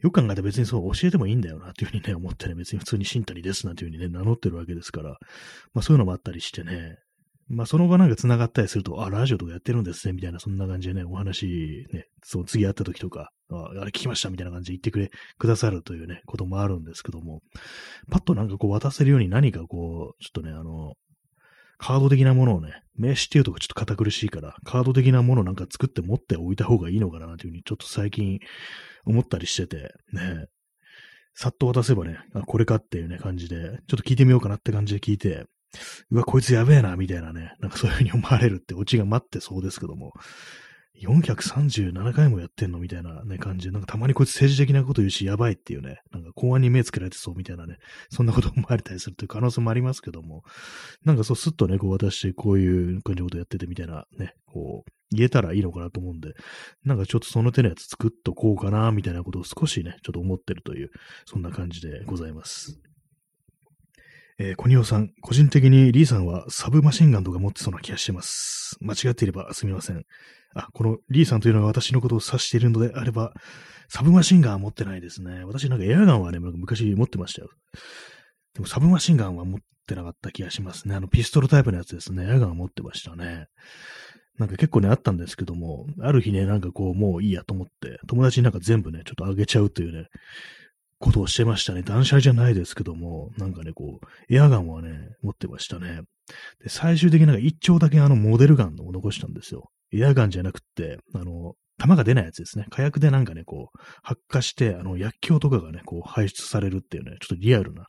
[0.00, 5.18] よく考えたら別にそう教えてもいいんだよなっていうふうにね、思ってね、別に普通に新谷ですなんていうふうにね、名乗ってるわけですから、
[5.74, 6.98] まあそういうのもあったりしてね、
[7.48, 17.40] まあその場なんか繋がったりすると、あ、ラジオとかやってるんですね、みたいな、そんな感じでね、お話、ね、そう、次会った時とか、ああれ聞きましたみたいな感じで言ってくれ、くださるというね、こともあるんですけども、
[18.10, 20.94] パッとなんかこう渡せるように何かこう、ちょっとね、あの、
[21.80, 28.38] カード的なものをね、名刺っていうとちょっと堅苦しいから、カード的なものなんか作って持っておいた方がいいのかなというふうにちょっと最近
[29.06, 30.46] 思ったりしてて、ね、
[31.34, 35.46] さっと渡せばね、あ、これかっていうね、感じで、ちょっと聞いてみようかなって感じで聞いて、
[36.10, 40.12] うわ、こいつやべえな、みたいなね、なんかそういうふうに思われるってオチが待ってそうですけども、
[41.00, 47.78] 437回もやってんのみたいなね、感じで、なんかたまにこいつ政治的なこと言うし、やばいっていうね、なんか公安に目つけられてそうみたいなね、
[48.10, 50.42] そんなこと思われたりするという可能性もありますけども、
[51.04, 56.34] なんかそうスッとね、こう私、こういう感じのことやっててみたいなね、こう、言えたらいいのかなと思うんで、
[56.84, 60.90] なんかちょっとその手のやつ作っとこうかな、みたいなことを少しね、ちょっと思ってるという、
[61.24, 62.80] そんな感じでございます。
[64.42, 68.78] えー、コニオさん、個人的にリーさんはサブマシンガンとか持ってそうな気がしてます。
[68.80, 70.06] 間違っていればすみません。
[70.54, 73.32] あ、このリーさんというのが私のことを指しているのであれば、
[73.88, 75.44] サブマシンガンは持ってないですね。
[75.44, 77.48] 私なんかエアガンはね、昔持ってましたよ。
[78.54, 80.94] でもサブマシンガンは持ってなかった気がしますね。
[80.94, 82.24] あのピストルタイプのやつですね。
[82.24, 83.46] エアガンは持ってましたね。
[84.38, 90.06] なんか結構ね、あったんですけども、ある日ね、なんかこう、もういいやと思って、友達になんか全部ね、ちょっとあげちゃうというね、
[90.98, 91.82] ことをしてましたね。
[91.82, 96.02] 断捨離じゃないですけども、なんかね、こう、エアガンはね、持ってましたね。
[96.62, 99.70] で、最終的になんか一丁だけあのモデルガンを残したんですよ。
[99.92, 102.66] エアガンじゃなくって、あの、弾が出ないやつですね。
[102.70, 107.86] 火薬でなんかね、こう、発火して、あの、薬莢とかがね、こう、排出されるっていうね、ちょっとリアルな、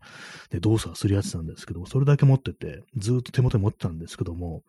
[0.49, 4.63] で、動作をするやつなんですけども、それだけ持ってて、ずっと手元に持ってたんですけども、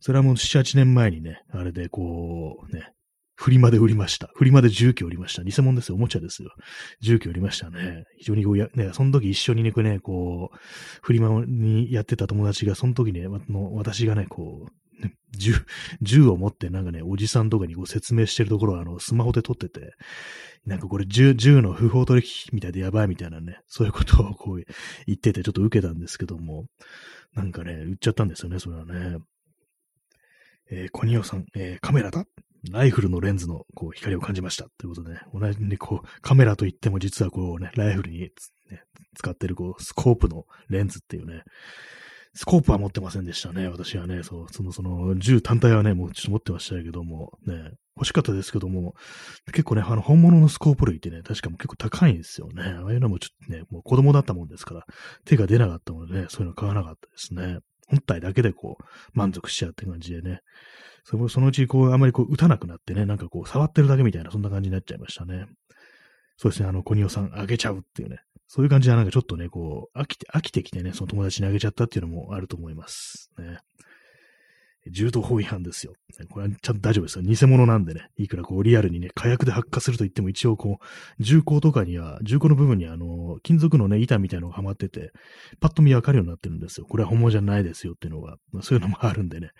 [0.00, 2.92] それはもう7、8年前にね、あれでこう、ね、
[3.40, 4.30] フリマで売りました。
[4.34, 5.42] フリマで重機売りました。
[5.42, 5.94] 偽物ですよ。
[5.94, 6.50] おもちゃですよ。
[7.00, 8.04] 重機売りましたね。
[8.18, 10.58] 非常にこうや、ね、その時一緒にね、こうね、こう、
[11.00, 15.54] フリマにやってた友達が、その時ね、の私がね、こう、銃、
[16.02, 19.94] 銃を持ってなんかね、おじさんとかにこう説明してるところをあの、スマホで撮ってて、
[20.66, 24.62] なんかこれ銃、銃の不法取引みたいでやばいみたいなね、そういうことをこう
[25.06, 26.66] 言っててちょっと受けたんですけども、
[27.34, 29.16] なんかね、売っちゃったんですよね、それはね。
[30.70, 32.26] えー、コニオさん、えー、カメラだ
[32.70, 34.66] ライフルのレンズのこう光を感じました。
[34.78, 38.30] ということで、ね、同じにこう、カメラといっても実はこうね、ライフルに、ね、
[39.16, 41.42] 使ってるこう、スコープのレンズっていうね、
[42.34, 43.66] スコープは持ってませんでしたね。
[43.68, 48.94] 私はね、そう、その、その、銃単体はね、もうちょっと持ってましたけども、ね、欲しかったですけども、
[49.46, 52.62] 結構ね、あの、本物のスコープ類ってね、確かも結構高いんですよね。
[52.62, 54.86] ああいうのもちょっとね、もう子供だったもんですから、
[55.24, 57.58] 手が出なかったのでね、そういうの買わなかったですね。
[57.88, 60.40] 本体だけでこう、満足しちゃうって感じでね。
[61.04, 65.46] そのそのうち、こう、あまりこう、打たなくなってね、なんかこう、触ってるだけみたいな、そんな感じになっちゃいましたね。
[66.36, 68.20] そうですね、あの、コニオさん、あげちゃうっていうね。
[68.46, 73.30] そういう感じで、なんかちょっとね、こう、飽きて、飽きてきてね、その友達にあげちゃったっていうのもあると思います。
[73.38, 73.58] ね。
[74.90, 75.94] 銃刀法違反ですよ。
[76.30, 77.24] これはちゃんと大丈夫ですよ。
[77.24, 78.08] 偽物なんでね。
[78.16, 85.12] いくらこうリアルにね、火薬で発火すると言っても一応こう、銃口とかには、銃口の部分にあの、金属のね、板みたいなのがはまってて、
[85.60, 86.86] パッと見わかるようになってるんですよ。
[86.86, 89.50] これは本物じゃないですよっていうのが、まあ、そういうのもあるんでね。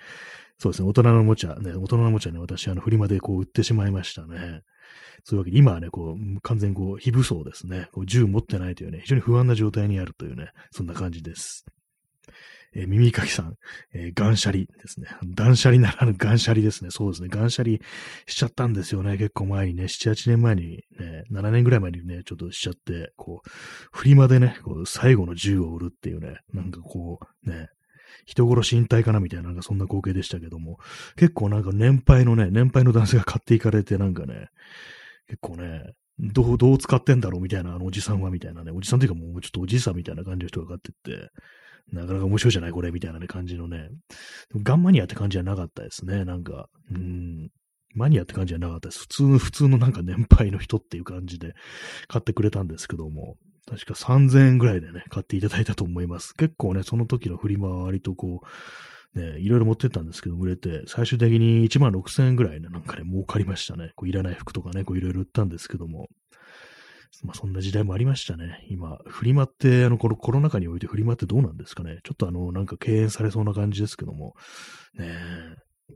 [0.58, 4.60] そうですね、大人のおもちゃ、ね、大人のおもちゃね、私、あの、フリマでこう売ってしまいましたね。
[5.24, 7.88] そういうわけで、今はね、こう、完全こう、非武装ですね。
[7.92, 11.64] こう銃持ってないというね、非常に不安な状態にあるというね、そんな感じです。
[12.74, 13.54] えー、耳かきさん、
[13.92, 15.08] えー、ガンシャリですね。
[15.34, 16.90] 断捨離ならぬガンシャリですね。
[16.90, 17.28] そうですね。
[17.28, 17.80] ガンシャリ
[18.26, 19.16] しちゃったんですよね。
[19.16, 23.48] 結構前にね、7、8年前にね、7年ぐらい前にね、ちょっとしちゃって、こう、
[23.92, 27.68] フリマでね、こう最後の銃を売るっていうね、なんかこう、ね、
[28.26, 30.78] 人殺し引退かなみたいな、なんかそんな光景でしたけども、
[31.16, 34.48] 結構なんか年配のね、年配の男性が買っていかれて、なんかね、
[35.26, 41.30] 結構ね、どう、どう使ってんだろうみたいな、あのおじさんはみたいなね、おじさんというかもうちょっとおじさんみたいな感じの人が買ってって、
[41.92, 43.88] なかなか面白いじゃないこれみたいなね、感じのね。
[44.62, 46.24] ガンマニアって感じじゃなかったですね。
[46.24, 47.50] なんか、うん。
[47.94, 49.00] マニアって感じじゃなかったです。
[49.00, 51.54] 普通の、普通のなんか年配の人っていう感じで
[52.06, 53.36] 買ってくれたんですけども、
[53.68, 56.34] 確か3000円ぐらいでね、買っていただいたと思います。
[56.34, 58.46] 結構ね、その時のフリマは割とこう、
[59.18, 63.90] ね、いろいろ持ってったんですけど、売れて、最終的に1万6000円ぐらいね、なんかね、儲かりましたね。
[63.96, 66.08] こういらない服とかね、こういろいろ売ったんですけども。
[67.22, 68.64] まあそんな時代もありましたね。
[68.70, 71.98] 今、フリマって、あの、このコロナ禍においてフリマってどうなんですかね。
[72.04, 74.34] ちょっとあの、なんか敬遠されそうな感じですけども。
[74.94, 75.94] ねえ。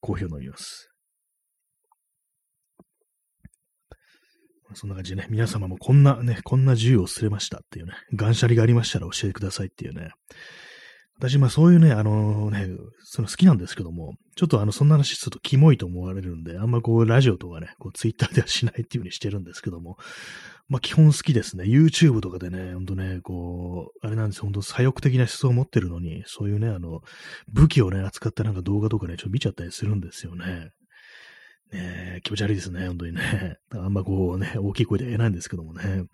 [0.00, 0.90] コーヒーを飲みます。
[4.74, 10.10] そんな感じでね、皆様もこんなね、こんな自由を捨てましたっていうね、断捨離がありましたら教えてくださいっていうね。
[11.18, 12.68] 私、まあそういうね、あのね、
[13.02, 19.96] その好きなんですけども、ちょっとあの、そんな話するとキモいと思われるんで、あんまこう、ラジオとかね、こう、ツイッターではしないっていう風にしてるんですけども、
[20.68, 21.64] まあ基本好きですね。
[21.64, 27.00] YouTube とかでね、ほんとね、こう、あれなんですよ、ほんと左翼的な思想を持ってるのに、そういうね、あの、
[27.52, 30.70] 武器をね、扱ったなんか動画とかね、ちょっと見ちゃったりするんですよね。
[31.72, 33.56] ねえ気持ち悪いですね、本当にね。
[33.70, 36.04] あんまこうね、大きい声で言えないんですけどもね。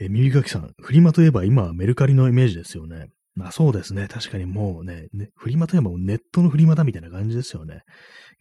[0.00, 3.10] え耳かきさん、フリマといえば今はメルカリのイメージですよね。
[3.34, 4.08] まあそうですね。
[4.08, 7.82] 確かにもうね、ねフリマといえばネットのフリマだみたいな感じですよね。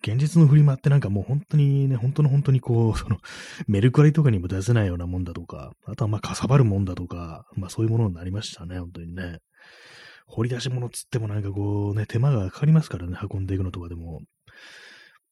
[0.02, 3.18] 現実のフリマってなんかもう本当にね、本当の本当にこう、 その、
[3.68, 9.40] メルカリとかにも出せないようなもんだとか、あとはまあかさばるもんだとか、まあそういうものになりましたね、本当にね。
[10.26, 14.22] 掘り出し物つってもなんかこうね、手間がかかりますからね、運んでいくのとかでも。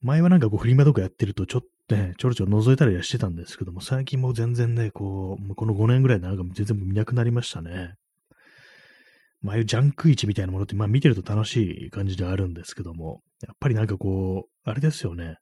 [0.01, 7.95] 前はなんかこうフリマとかやってるとちょっとね、ちょろちょろ覗いたりはしてたんですけども、最近もう全然ね、こう、この5年ぐらいなんか全然見なくなりましたね。
[9.41, 15.37] まあ、いうジャンク市みたいなものって、まあ見てると楽しい感じではあるんですけども、やっぱりなんかこう、あれですよね。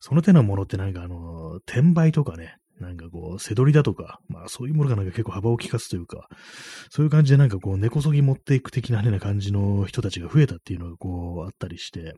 [0.00, 6.28] その手のものってなんかあの、転売とかね、なんかこう、背取りだとか、まあそういうものがなんか結構幅を利かすというか、
[6.90, 12.14] そういう感じでなんかこう、根こそぎ持っていく的なねな、感じの人たちが増えたっていうのがこう、あったりして、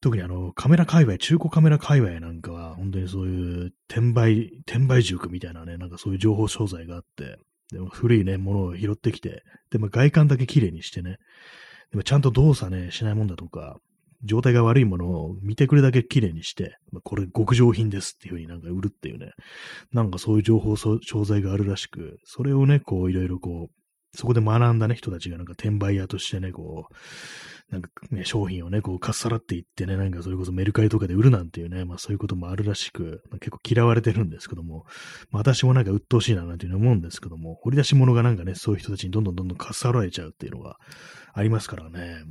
[0.00, 7.36] 特にあの、カメラ界隈、中古カメラ界隈なんかは、本当にそういう転売、転売塾みたいなね、なんかそういう情報商材があって、
[7.72, 11.18] でも古いね、ものを拾ってきて、でも外観だけ綺麗にしてね、
[11.90, 13.78] でもちゃんと動作ね、しないもんだとか、
[14.24, 19.32] 状態が悪いものを見てくれだけ綺麗にして、まあ、これ極上品ですっていう風になんか売るっていうね、
[19.92, 26.94] なんかそういう情報商材があるらしく、それをね、こういろいろこう、そこで学んだね、人たちがなんか転売屋としてね、こう、
[27.70, 34.86] なんかね、商品をね、こう、かっさらっていってね、なんかそれこそメルカリとかで売るなんていうね、まあそういうこともあるらしく、まあ、結構嫌われてるんですけども、
[35.30, 40.76] まあ私もなんか鬱陶しいななんていうふうに思うんですけども、掘り出し物がなんかね、そういう人たちにどんどんどんどんかっさられちゃうっていうのが
[41.34, 42.24] ありますからね。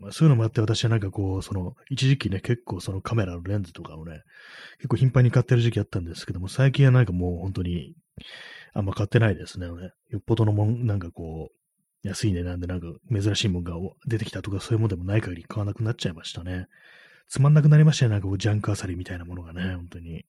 [0.00, 4.22] まあ、そういうのもあって私はなんかこう、その、一時期ね、結構そのカメラのレンズとかをね、
[4.78, 7.94] 結構頻繁に買ってる時期あったんですけども、最近はなんかもう本当に、
[8.72, 9.66] あんま買ってないですね。
[9.66, 11.63] よっぽどのもん、なんかこう、
[12.04, 16.66] 安い値段でなんか珍しいものが出てきたとかそういうものでもない限り買わなくなっちゃいましたね。
[17.28, 18.10] つまんなくなりましたね。
[18.10, 20.24] なんかこうジャンクアサリみたいなものがね、本当に。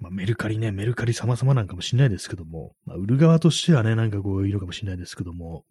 [0.00, 5.64] まあ、メルカリね、メルカリ様々なんかもしれないですけども、まあ、売る側としてはね、なんかこういるかもしれないですけども、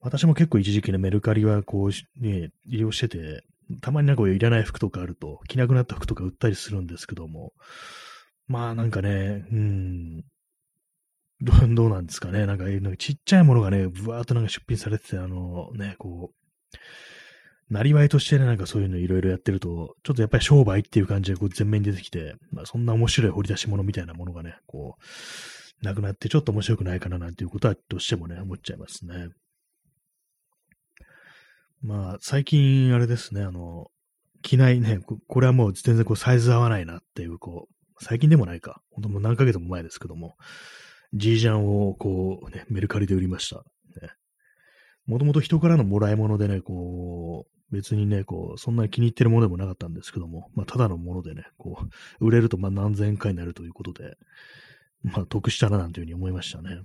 [0.00, 3.44] 私も結構一時期ね、メルカリはこう、ね、利用してて、
[3.80, 7.52] たまになんかいらない服とかあると、着なくなった服とか売ったりするんですけども、
[8.46, 10.24] まあなんかね、うん、
[11.74, 12.46] どう、なんですかね。
[12.46, 12.64] なんか、
[12.96, 29.28] ちっちゃいものがね、ぶわーっとなんか出品されてて、あの、ね、こう、なりわいとしてね、なんかそういうのいろいろやってると、ちょっとやっぱり商売っていう感じでこう前面に出てきて、まあそんな面白い掘り出し物みたいなものがね、こう、なくなってちょっと面白くないかななんていうことはどうしてもね、思っちゃいますね。
[31.82, 33.90] まあ最近あれですね、あの、
[34.42, 38.80] 着ないね、これはもう全然こうサイズ合わないなっていう、こう、最近でもないか。
[38.90, 40.36] ほんともう何ヶ月も前ですけども、
[41.14, 43.64] ジージャンをこうね、メルカリで売りました。
[45.08, 51.78] もともと人からのもらい物でね、こう、別にね、こう、そんなに気に入ってるものでもなかったんですけども、まあ、ただのものでね、こ
[52.20, 54.18] う、売れるとまあ何千円かになるということで、
[55.02, 56.82] まあ、得したななんていうふうに思いましたね。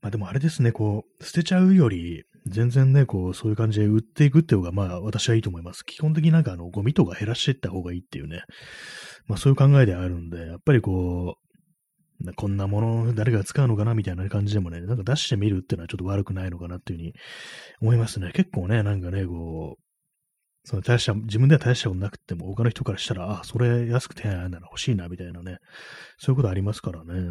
[0.00, 5.84] まあでもあれですね、こう、捨てちゃうより、全然ね、こう、そういう感じで売っていくっていうのが、まあ私はいいと思います。
[5.84, 8.42] 基本的になんかあの、ゴミとか減らしていった方がいいっていうね、
[9.26, 11.46] まあそういう考えであるんで、やっぱりこう、
[12.34, 17.12] こんなもの誰が使うのかなみたいな感じでもね、なんか出してみるっていうのはちょっと悪くないのかなっていうふうに
[17.82, 18.30] 思いますね。
[18.32, 19.82] 結構ね、なんかね、こう、
[20.68, 25.58] その大した、自分では大したことなくても、他の人からしたら、あ、それ安く手に入るなら欲しいな、みたいなね、
[26.18, 27.30] そういうことありますからね。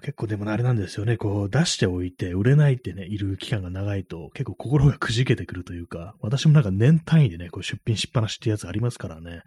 [0.00, 9.42] 結構でもあれなんですよね、こう出しておいて売れないってね、いる期間が長いと結構心がくじけてくるというか、私もなんか年単位でね、こう出品しっぱなしってやつありますからね、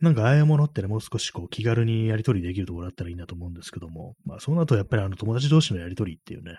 [0.00, 6.58] なんかああいうものってね、もう少しこう気軽にやり取りできるところだったらいいなと思うんですけども、まあそうなるとやっぱりあの友達同士のやり取りっていうね、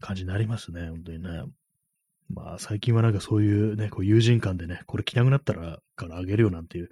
[0.00, 1.28] 感じになりますね、本当にね。
[2.28, 6.88] まあ最近はなんかそういうね、こう友人間でね、これ着なくなったらからあげるよなんていう、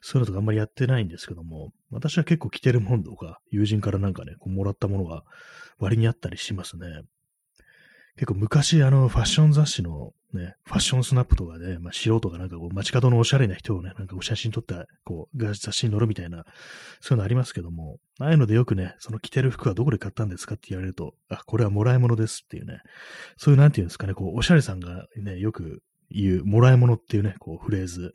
[0.00, 5.24] そういうのとかあんまりやってないんですけども、私は結構着てるもんとか、友人からなんかね、こうもらったものが
[5.78, 6.86] 割にあったりしますね。
[8.18, 16.44] 結構昔、あの、ファッション雑誌のね、ファッションスナップとかで、まあ、素人がなんかこう、街角のおしゃれな人をね、なんかお写真撮った、こう、雑誌に載るみたいな、
[17.00, 22.80] そういうのありますけども、ああいうのでよくね、その着てる服はどこで買ったんですかって言われると、あ、これはもらい物ですっていうね、
[23.36, 28.14] そういうなんていうんですかね、こう、おしゃれさんがね、よくいう、もらい物っていうね、こう、フレーズ。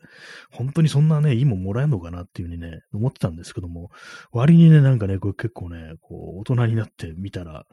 [0.50, 3.90] 本当にそんなね、いいもんもらえるのかなっていうふうにね、思ってたんですけども、
[4.32, 7.66] 割にね、なんかね、これ結構ね、こう、大人になってみたら、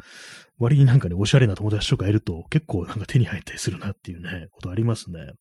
[0.59, 5.33] 割になんかね、おしゃれな友達とかいると、結構なんか手に入ったりするなっていうね、ことありますね。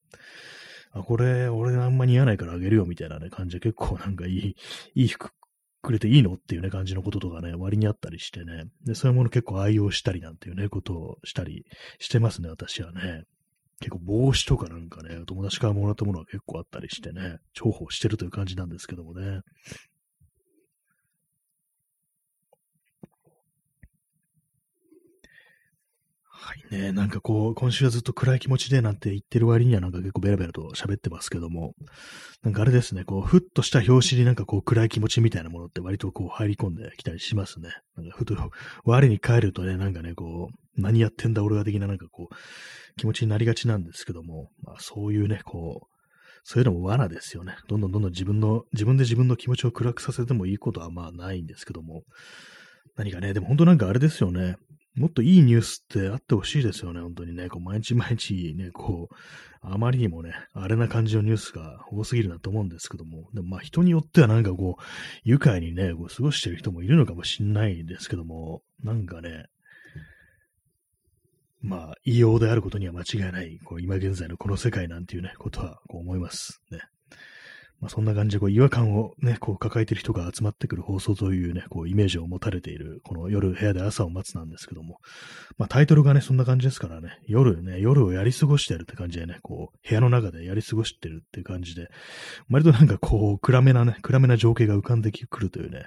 [0.92, 4.56] あ、これ、俺あんま似合わないからあげるよみたいなね、感じで結構なんかいい、
[4.94, 5.30] いい服
[5.82, 8.64] くれていいのっていうね、感じのこととかね、割にあったりしてね。
[8.84, 11.64] で、そういうもの結構愛用したりなんていうね、ことをしたり
[11.98, 13.24] してますね、私はね。
[13.80, 19.40] 結構帽子とかなんかね、友達からもらったものは結構あったりしてね、重宝してるという感じなんですけどもね。
[26.54, 31.74] いね、なんかこう、今週はずっと暗い気持ちでなんて言ってる割にはなんか結構ベラベラと喋ってますけども、
[32.42, 37.70] なんかあれですね、こう、ふっとした表紙になんかこう暗い気持ちみたいなものって割とこう入り込んできたりしますね。
[37.96, 38.36] なんかふと、
[38.84, 42.34] 我に帰るとね、なんかね、こう、何やってんだ俺は的ななんかこう、
[42.96, 45.86] 気持ちになりがちなんですけども、まあそういうね、こう、
[46.44, 47.56] そういうのも罠ですよね。
[47.68, 52.02] どんどんどんどん自分の、自分で自分の気持ちを暗くさせてもいいことはまあないんですけども、
[52.96, 54.56] 何かね、でも本当なんかあれですよね。
[54.96, 57.48] もっといいニュースってあってほしいですよね、本当にね。
[57.48, 59.14] こう毎日毎日ね、こう、
[59.62, 64.82] あまりにもね、あれな感じのニュースが多すぎるなと思うんですけども、でもまあ人によってはなんかこう、
[65.22, 69.46] 愉快にね、こう過ごしてる人もいるのかもしんないですけども、なんかね、
[71.62, 76.80] まあ、異様であることには間違いない、こう今現在のこの世界なんていうね、ことはこう思いますね。
[77.80, 84.98] まあ、そんな感じでこう違和感をね、こう抱えてる人が集まってくる放送というね、こうイメージを持たれている、この夜部屋で朝を待つなんですけども、
[85.56, 91.88] まあ、タイトルがね、そんな感じですからね、夜ね、夜をやり過ごしてるって感じでね、こう、部屋の中でやり過ごしてるっていう感じで、
[92.50, 95.86] 割となんかこう、暗めなね、暗めな情景が浮かんでくるというね、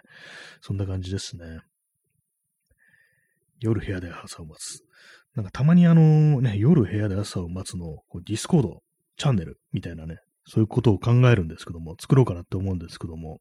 [0.61, 1.59] そんな感じですね。
[3.59, 4.83] 夜部屋で朝を待つ。
[5.35, 8.81] なんかたまにあのね、夜部屋で朝を待つの、ディスコード
[9.17, 13.39] チャンネルみたいなね、そういうことを考えるんですけども、作ろうかなって思うんですけども、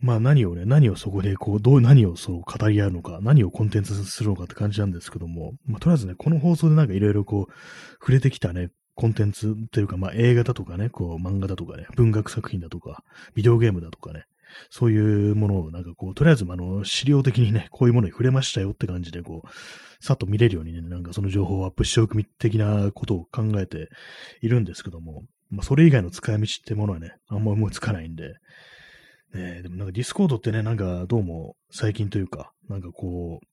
[0.00, 7.52] まあ何をね、何をそこでこう、どう、何をそう語り合うのか、何をコンテンツするのかって感じなんですけども、まあとりあえずね、この放送でなんかいろいろこう、
[8.00, 13.04] 触れてきたね、コンテンツというか、まあ映画だとかね、こう漫画だとかね、文学作品だとか、
[13.34, 14.24] ビデオゲームだとかね、
[14.70, 19.48] そういうものをなんかこう、とりあえずあの、資料的にね、こういうものに触れましたよって感じでこう、
[20.04, 23.90] さっと見れるようにね、なんかその情報をアップしておく的なことを考えて
[24.40, 28.34] いるんですけども、まあ、それ以外の使い道ってものはね、あんま思いつかないんで、
[29.34, 33.46] ね、でもなんかディスコードってね、なんかどうも最近というか、なんかこう、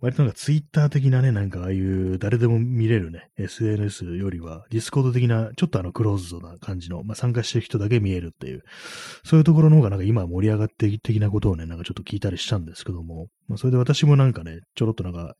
[0.00, 8.62] 割となんかツイッター的なね、なんかああいう誰でも見れるね、SNS よりは、ディスコード的な、ちょっとあのクローズドな感じの、まあ参加してる人だけ見えるっていう、
[9.24, 15.34] そういうところの方がなんか今盛り上がって的なことをね、なんかちょっと聞いたりしたんですけども、まあそれで私もなんかね、ちょろっとなんか、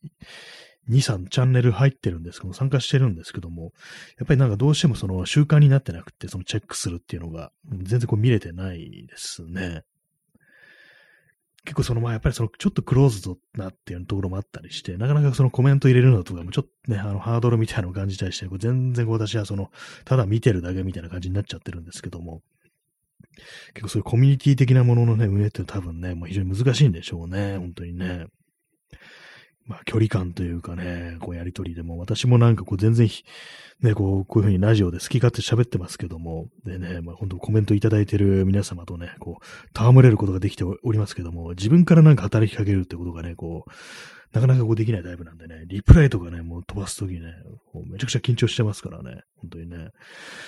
[0.88, 3.72] 2、3チャンネル入ってるんですけど参加してるんですけども、
[4.18, 9.82] やっぱりなんかどうしてもその習慣になってなくて、そのチェックするっていうのが、全然こう見れてないですね。
[11.64, 19.70] 結構そのまあやっぱりそのちょっとクローズドなっていうところもあったりして、なかなかそのコメント入れるのとかもちょっとね、あのハードルみたいなのを感じたりして、こう全然こう私はその、
[20.04, 22.42] ただ見てるだけみたいな感じになっちゃってるんですけども、
[23.74, 28.26] 結構そういうコミュニティ的なもののね、運営って多分ね、もう非常に難しいんでしょうね、本当にね。
[29.66, 33.08] まあ、距離感というかね、こうやりとりでも、私もなんかこう全然、
[33.80, 39.44] ね、こう、こういうふうにラジオで好き勝手喋ってますけども、でね、まあ本当コメントいただいてる皆様とね、こう、
[39.74, 43.70] 戯れることができておりますけども、自分からなんか働きかけるってことがね、こう、
[44.32, 47.34] なかなかこうできないタイプなんでね、リプライとかね、もう飛ばすときね、
[47.90, 49.90] めちゃくちゃ緊張してますからね、本当にね。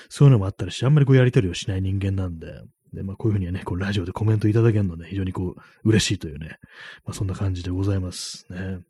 [0.09, 2.53] そういうのもあったりして、あんまりこうやりとりをしない人間なんで、
[2.93, 6.59] で、まあこういうふうにね、こうラジオでコメントいただけるのね、非常にこう、嬉しいというね、
[7.05, 8.81] まあそんな感じでございますね。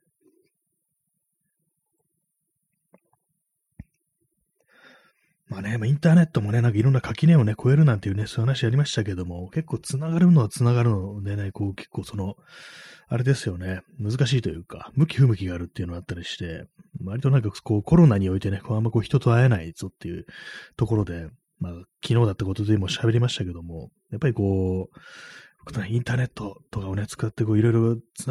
[5.49, 12.37] まあね、まあ、インターネットもね、なんかいろんな垣根をね、超えるなんていうね、そういう話ありましたけども、結構繋がるのは繋がるのでね、こう結構その、
[13.09, 16.65] あれですよね、難しいというか、向き不向きがあるっていうのがあったりして、
[17.03, 20.27] 割となんかこうコロナにおいてね、こうあんまこう人と会えないぞっていう
[20.77, 21.29] ところで、
[21.59, 21.73] まあ
[22.07, 24.99] 昨日だったことでも喋りましたけども、やっぱりこう、
[25.89, 28.27] インターネットとかをね、使ってこういろいろつ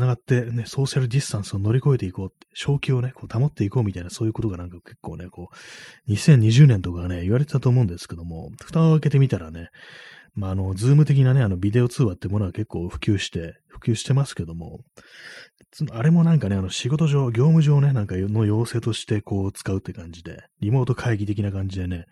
[0.00, 5.48] ながってね、ソーシャルディスタンスを乗り越えていこうって、正気をね、こう保っていこうみたいなそういうことがなんか結構ね、こ
[6.08, 9.70] う、2020年とかね、言われてたと思うんですけども、蓋を開けてみたらね、
[10.34, 14.80] まあ、あの、ズーム的なね、あの、ビデオ通話ってものは結構普及して、普及してますけども、
[15.90, 22.06] あれもなんかね、あの、仕事上、業務上ね、なんかの要請としてこう使うって感じで、リモート会議的な感じでね、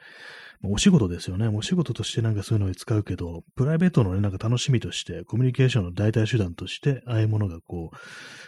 [0.62, 1.48] お仕事ですよね。
[1.48, 7.96] お仕事としてなんかそういうのに使うけど、プライベートのね、なんか楽しみとして、コミュニケーションの代替手段として、ああいうものがこう、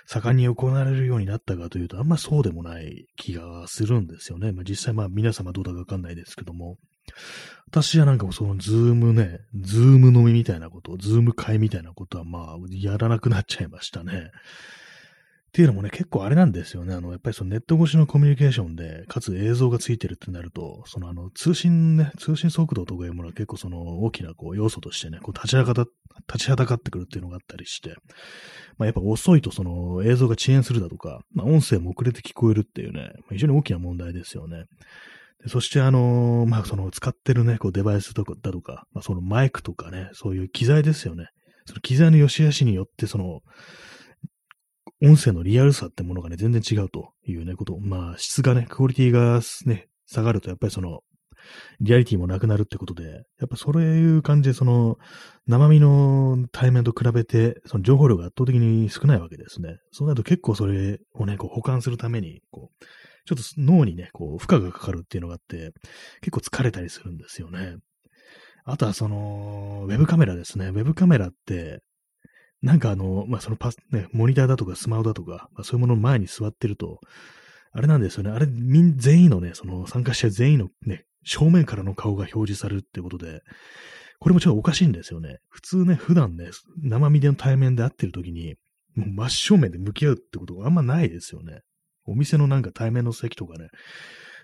[0.06, 4.52] 盛んに行われるようになったかというと、あんまそうでもない気がするんですよね。
[4.52, 6.76] まあ実際まあ皆様どうだかわかんないですけども、
[7.68, 14.30] 私はなんかそのズームね、ズーム飲みみたいなこと、ズーム会みたいなことはまあやらなくなっちゃいましたね。
[15.52, 16.94] っていうのもね、結構あれなんですよね。
[16.94, 25.84] あの、やっぱりそのネット越しのコミュニケーションで、かつ映像がついてるってなると、そのあの、通信ね、通信速度とかいうものは結構その大きなこう要素としてね、こう立ちはだ、
[26.26, 27.90] 立ちはだかってくるっていうのがあったりして、
[28.78, 34.64] まあやっぱ遅いとその映像が遅延するだとか、まあ音声も遅れて聞こえるっていうね、非常に大きな問題ですよね。
[35.48, 41.26] そしてあのー、まあその使ってるね、こうデバイスとかだとか、まあそのマイクとかね、そういう機材ですよね。
[41.66, 43.40] その機材の良し悪しによってその、
[45.02, 47.78] 音声のリアルさってものがね、全然違うというね、こと。
[47.78, 51.00] まあ、質がね、クオリティがね、下がると、やっぱりその、
[51.80, 54.98] リアリティもなくなるってことで、やっぱそういう感じで、その、
[55.48, 59.78] 生身の対面と比べて、その情報量が圧倒的に少ないわけですね。
[59.90, 62.84] そうなると結構それをね、こう保管するために、こう、
[63.26, 65.72] ちょっと脳にね、こう、負荷がかかるっていうのがあって、
[66.20, 67.76] 結構疲れたりするんですよね。
[68.64, 70.66] あとはその、ウェブカメラですね。
[70.66, 71.80] ウェブカメラって、
[72.62, 77.00] なんかあの、まあ、そのパス、ね、モニターだとかスマホだとか、まあ、そういうものの前に座ってると、
[77.72, 78.30] あれなんですよね。
[78.30, 83.40] あれ、みん、全員のね、その参加者全員のね、正面からの顔が表示されるってことで、
[84.20, 85.38] これもちょっとおかしいんですよね。
[85.48, 86.50] 普通ね、普段ね、
[86.82, 88.54] 生身での対面で会ってる時に、
[88.94, 91.60] もう真正面で向き合うってことがあんまないですよね。
[92.04, 93.68] お店のなんか対面の席とかね、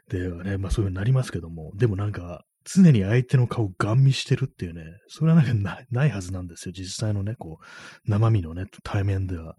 [0.09, 6.73] ではね、まあそういう風になりますけども、でもなんか、常に相手の顔をガン見してるっていうね、それはなんかないはずなんですよ。
[6.77, 9.55] 実際のね、こう、生身のね、対面では。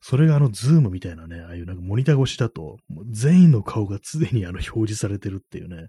[0.00, 2.78] それがあの、ズームみたいなね、ああいうなんかモニター越しだと、
[3.10, 5.88] 全員の顔が常にあの、表示されてるっていうね。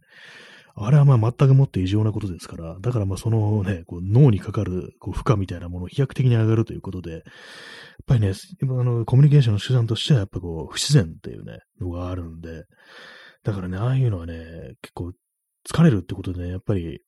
[0.78, 7.22] あれはまあ全くもって異常なことですから、だからまあそのね、こう脳にかかるこう負荷みたいなものを飛躍的に上がるということで、やっ
[8.05, 12.66] ぱりね、あのコミュニケーションの手段としてはやっぱこう不自然っていうね、のがあるんで、
[13.43, 14.43] だからね、ああいうのはね、
[14.82, 15.13] 結構
[15.70, 17.01] 疲れるってことでね、やっぱり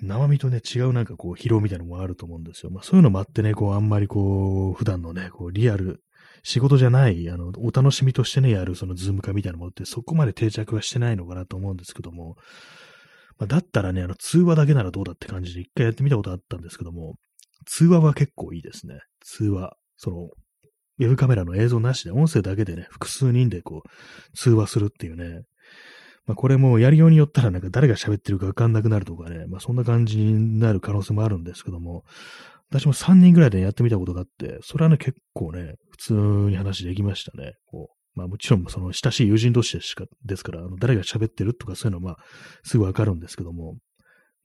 [0.00, 2.70] 生身とね、違うなんかこう疲労みたいなのもあると思うんですよ。
[2.70, 6.02] まあそういうのもあってね、こうあんまりこう普段のね、こうリアル
[6.42, 12.36] 仕事じゃない、あの、お楽しみとしてね、やるそのズーム化みたいなものってそこまで定着はしてないのかなと思うんですけども、
[13.38, 17.14] まあ、だったらね、あの、通話だけならどうだって感じで一回やってみたことあったんですけども、
[17.66, 19.00] 通話は結構いいですね。
[19.20, 19.76] 通話。
[19.96, 25.42] その、ウェブカメラの映像なしで、音声だけでね、複数人でこう、通話するっていうね。
[26.26, 32.04] まあ、これもやりようによったらなんか誰が喋ってるかわかんなくなるとかね、まあ、そんな感じになる可能性もあるんですけども、
[32.68, 37.54] 私も3人ぐらいでやってみたことがあって、それはね、結構ね、普通に話できましたね。
[37.66, 42.24] こうまあもちろん、その親しい友人同士しかですから、あの誰が喋ってるとかそういうのはまあ、
[42.64, 43.76] すぐわかるんですけども、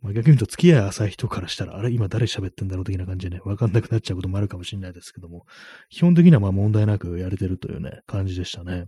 [0.02, 5.46] まあ、逆に言うと付き合い浅い人からしたら、あれ今誰喋ってんだろう的な感じでね、わかんなくなっちゃうこともあるかもしれないですけども、
[5.90, 8.86] 基本的にはまあ問題なくやれてるというね、感じでしたね。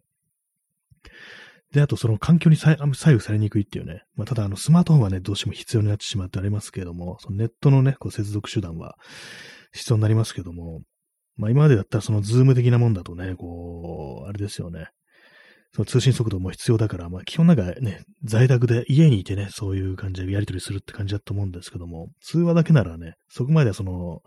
[1.73, 4.03] で、あとその環境に左右されにくいっていうね。
[4.15, 8.95] まあ、ただあのスマートフォンはね、どうしても必要になってしまってありますけれども、そのネットのね、こう接続手段は
[9.73, 10.81] 必要になりますけども、
[11.35, 14.85] まあ今までだったらそのズーム的なもんだとね、こう、あれですよね。
[15.75, 24.19] その通信速度も必要だから、まあ基本なんかね、在宅で家にいてね、そういう感じでやり取りするって感じだと思うんですけども、通話だけならね、そこまではその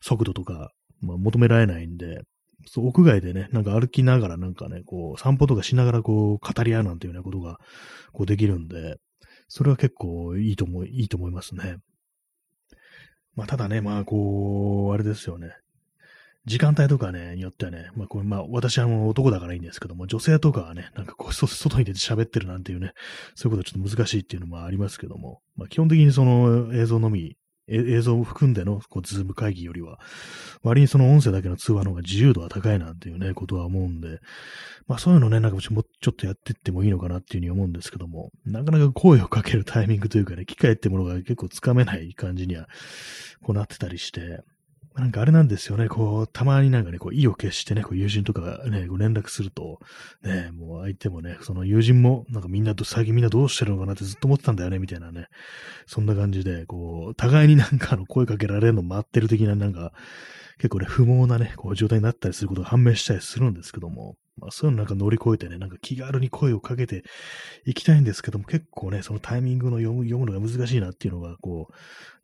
[0.00, 2.22] 速度とか、まあ、求められないんで、
[2.66, 7.58] そう、屋外でね、なんか歩きながらなんかね、こう、散歩とかしながらこう、語り合うなんていうようなことが、
[8.12, 8.96] こう、できるんで、
[9.48, 11.76] それは結構いいと思い、いいと思いますね。
[13.34, 15.52] まあ、ただね、まあ、こう、あれですよね。
[16.44, 22.94] 時間帯とかね、によってはね、まあ、これ、まあ、私はもう男だからいいんですけども、女性とかはね、なんかこう、外に出て喋ってるなんていうね、
[23.36, 27.36] そういうことはちょっと難しいっていうのもありますけども、まあ、基本的にその映像のみ
[27.72, 29.98] 映像を含んでのこうズーム会議よりは、
[30.62, 34.20] 割にその音声だけの通話の方が自由度は高いなんていうね、ことは思うんで、
[34.86, 42.68] まあそういうのね、なんかもうちょっとやっていってもいいのかなっていうふうに思うんですけども、なかなか声をかけるタイミングというかね、機会ってものが結構つかめない感じには、
[43.42, 44.40] こうなってたりして、
[44.94, 49.80] なんかあれなんですよね、こう、たまになんかね、こう、意を決してね、こう、友人とかがね、ご連絡すると、
[50.22, 55.28] ね、もう相手もね、その友人も、なんかみんなと、最近みんなどうしてるのかなってずっと思ってたんだよね、みたいなね、
[55.86, 59.92] そんな感じで、こう、互いになんかあの声かけられるの待ってる的な、なんか、
[60.58, 67.04] 結構ね、不毛なね、こう、状態になったりすることが判明したりするんですけども、まあ、そういうのなんか乗り越えてね、なんか気軽に声をかけて
[67.66, 71.68] いきたいんですけども、結構ね、そのタイミングの読む読むのが難しいなっていうのが、こ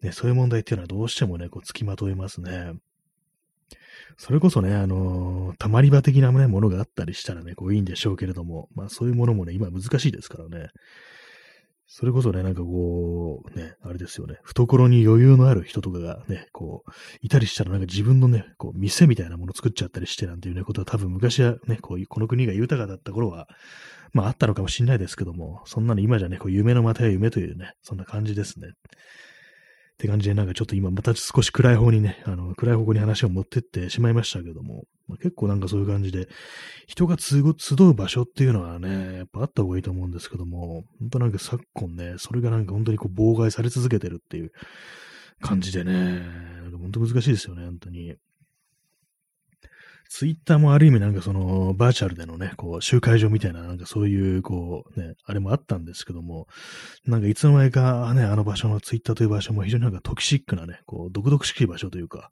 [0.03, 2.73] う、ね、そういう問題っていうのはどうしてもね、こう、付きまといますね。
[4.17, 10.71] それこそね、あのー、たまり場的なね、ものがあったりしたらね、こういいんでしょうけれども、まあそういうものもね、今難しいですからね。
[11.91, 16.91] それこそね、なんかこう、ね、あれですよね、懐に余裕のある人とかがね、こう、
[17.23, 23.49] いたりしたらなんか自分のね、こう、店みたいなもの作っちゃったりしてなんていうね、ことは多分昔はね、こういう、この国が豊かだった頃は、
[24.13, 28.69] まああったのかもしれないですけども、そんなの今じゃね、こう夢のまたや夢というね、そんな感じですね。
[29.99, 36.29] って感じで、なんかちょっと今また少し暗い方にね、あの、暗い方向に話を持ってってしまいましたけども、まあ、結構なんかそういう感じで、
[36.87, 44.53] 人が集う場所っていうのはね、やっぱあった方がいいと思うんですけども、本当なんか昨今ね、それがなんか本当にこう妨害され続けてるっていう
[45.41, 45.93] 感じでね、
[46.63, 48.15] なんか本当難しいですよね、本当に。
[50.09, 56.47] ツイッターもある意味なんかそのバーチャルでのね、こう集会所みたいななんかそういうこうね、あれもあったんですけども、
[57.07, 62.31] なんかいつの間にかね、あの場所のツイッターという場所も非常になんかトキシックなね、こう独々しき場所というか、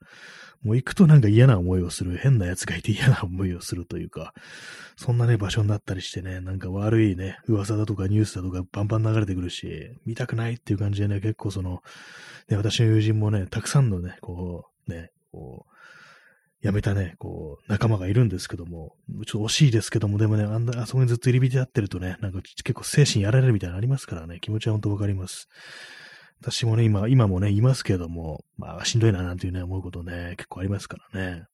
[0.63, 4.33] もう行くとなんか嫌な思いをする、変な奴がいて嫌な思いをするというか、
[4.97, 11.83] そんなね、場所になったりしてね、なんか悪いね、噂だとかニュースだとかバンバン流れてくるし、見たくないっていう感じでね、結構その、
[12.49, 15.76] ね、私の友人もね、たくさんのね、こう、ね、こう、
[16.63, 18.97] 辞めたね、こう、仲間がいるんですけども、
[19.27, 25.49] ちょっと惜しいですけども、でもね、あんな、あそこにずっと入り浸ってるとね、なんか結構精神やられるみたいなのありますからね、気持ちは本当わかります。
[26.41, 31.45] 私もね、今、今もね、いますけども、まあ、しんどいな、なんていうね、思うことね、結構ありますからね。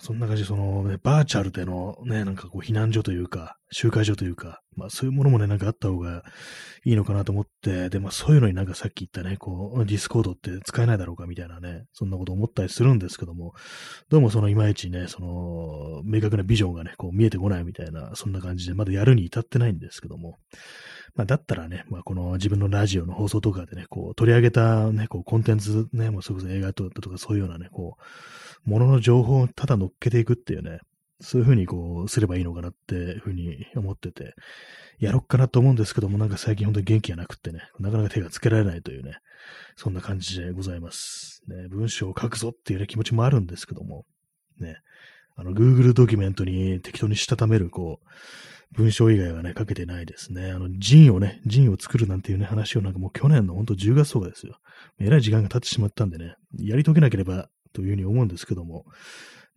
[0.00, 6.22] そんな感じで、その、ね、バーチャルでのね、なんかこう、避難所というか、集会所というか、まあそういうものもね、なんかあった方が
[6.84, 13.52] いいのかなと思って、で、まあそういうのになんかさっき言ったね、こう、ディスコードって使えないだろうかみたいなね、そんなこと思ったりするんですけども、
[14.08, 20.38] どうもそのいまいちね、その、明確なビジョンがね、こう見えてこないみたいな、そんな感じでまだやるに至ってないんですけども、
[21.14, 28.02] まあだったらね、まあこの自分のラジオの放送とかでね、こう取り上げたね、こうコンテンツね、もうそれこそ映画撮ったとかそういうようなね、こう、
[28.64, 30.80] ものの情報をただ乗っけていくっていうね、
[31.20, 34.34] そういうふうにこう、すればいいのかなっていうふうに思ってて、
[34.98, 39.18] やろっかなと思うんですけども、なんか最近本当に元気がなくってね、なかなか手がつけられないというね、
[39.76, 41.42] そんな感じでございます。
[41.48, 44.04] ね、文章を書くぞっていうね、気持ちもあるんですけども、
[44.60, 44.76] ね、
[45.36, 48.08] あの、Google ドキュメントに適当にしたためる、こう、
[48.72, 50.50] 文章以外はね、書けてないですね。
[50.50, 54.58] あの、ジンをね、ジンを作るなんていうね、話をなんかもう去年のほんと10月とかですよ。
[55.00, 57.48] えらい時間が経ってしまったんでね、やり遂げなければ
[57.78, 58.84] というふうに思うんですけども、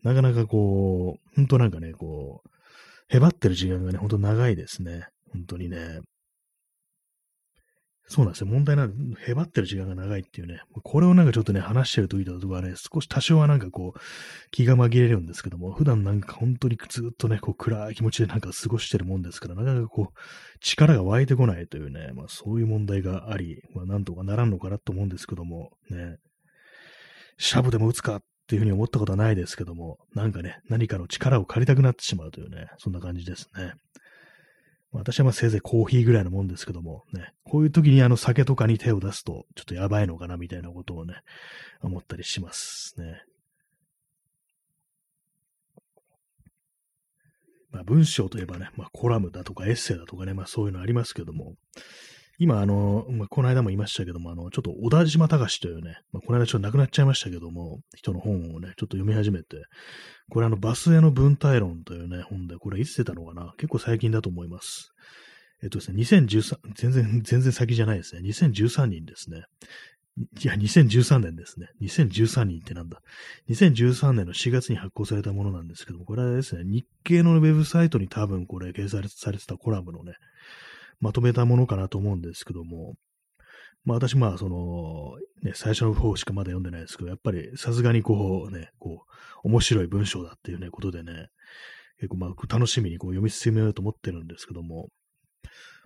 [0.03, 2.49] なかなかこう、本当なんかね、こう、
[3.15, 5.07] へばってる時間がね、ほんと長いですね。
[5.33, 6.01] 本当にね。
[8.07, 8.47] そうなんですよ。
[8.47, 8.89] 問題な
[9.25, 10.61] へばってる時間が長いっていうね。
[10.83, 13.99] これをなんかちょっとね、話してる時とかね、少し多少はなんかこう、
[14.51, 20.19] 気が紛れるんですけども、普段なんか本当にずっとね、こう暗い気持ちでなんか過ごしてるもんですから、なかなかこう、
[20.59, 26.17] 力が湧いてこないというね、まあそういう問題があり、まあなんとかならんのかなと思うんですけども、ね。
[27.41, 33.73] シャブでも打つかっていうふうに思ったことはないですけども、なんかね、何かの力を借りたくなってしまうというね、そんな感じですね。
[34.91, 41.15] 私はまあせいぜいコーヒーぐらいのもんですけども、ね、こういう時にあの酒とかに手を出すと、ちょっとやばいのかなみたいなことをね、
[41.81, 43.23] 思ったりしますね。
[47.71, 51.55] まあ文章といえばね、まあコラムだとかエッセイだとかね、まあそういうのありますけども、
[52.41, 59.65] 今、あの、まあ、この間も言いましたけども、あの、ちょっと小田島隆というね、まあ、この間ちょっと亡くなっちゃいましたけども、人の本をね、ちょっと読み始めて、
[60.31, 63.53] これあの、バスへの文体論というね、本で、これいつ出たのかな？
[63.57, 64.91] 結構最近だと思います。
[65.61, 68.21] えっとですね、2013、全然、全然先じゃないですね。
[68.27, 69.43] 2013人ですね。
[70.43, 71.67] いや、2013年ですね。
[71.79, 73.01] 2013人ってなんだ。
[73.51, 80.13] 2013年の4月に発行されたものなんですけども、これはですね、日経のウェブサイトに多分これ掲載されてたコラムのね、
[81.01, 82.95] まとめたものかなと思うんですけども、
[83.83, 89.05] まあ私まあその、ね、最初の方しかまだ読んでないですけど、やっぱりさすがにこうね、こ
[89.43, 91.27] う、面白い文章だっていうね、ことでね、
[91.97, 94.89] 結構まあ楽しみにこう読み進めようと思ってるんですけども、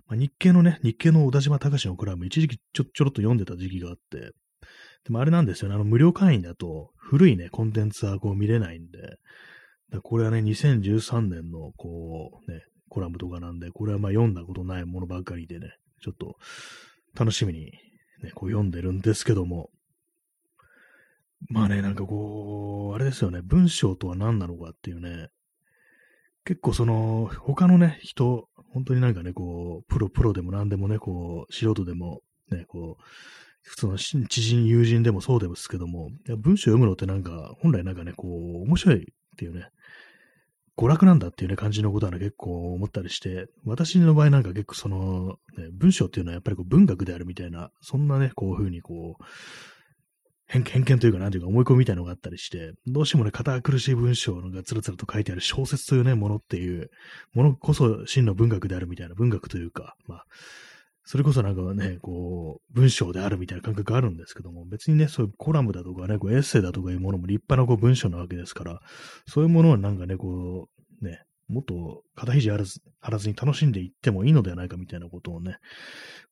[0.08, 4.32] まあ、日経のね、日経の小田島隆のコラム、一時期ちょちょろっと読んでた時期があって、
[5.04, 15.70] でもあれなんですよね、あの無料会員だと古いね、コンテンツはこう見れないんで、これはね、2013年のこうね、コラムとかなんで、これはまあ読んだことないものばかりでね、
[16.02, 16.36] ちょっと
[17.14, 17.72] 楽しみに
[18.22, 19.70] ね、こう読んでるんですけども、
[21.48, 25.28] まあね、なんかこう、あれですよね、文章とは何なのかっていうね、
[26.44, 32.20] 結構その、他のね、人、本当になんかね、こう、プロ、プロでも何でもね、こう、素人でも、
[32.50, 33.02] ね、こう、
[33.62, 39.04] 普通の知人、友人でもそうですけども、文章読むのってなんか、本来なんかね、こう、面白いっ
[39.36, 39.68] ていうね、
[40.76, 49.24] 娯楽なんだっていうね、感じのことはね、結構思ったりして、私の場合なんか結構その、ね、文章っていうのはやっぱりこう文学であるみたいな、そんなね、こういうふうにこう、
[50.48, 56.90] 偏見というか、なんていうか思い込みみたいなのがあったりして、どうしてもね、堅苦しい文章がつらつらと書いてある小説というね、ものっていう、
[57.34, 60.24] ものこそ真の文学であるみたいな、文学というか、まあ、
[61.06, 68.80] それこそなんかね、こう、文章であるみたいな感覚があるんですけども、別にね、そういうコラムだとかね、こうエッセイだとかいうものも立派なこう文章なわけですから、
[69.28, 70.68] そういうものはなんかね、こ
[71.00, 75.58] う、ね、もっと肩肘張らず張らずに楽しんでいってもいいのではないかみたいなことをね、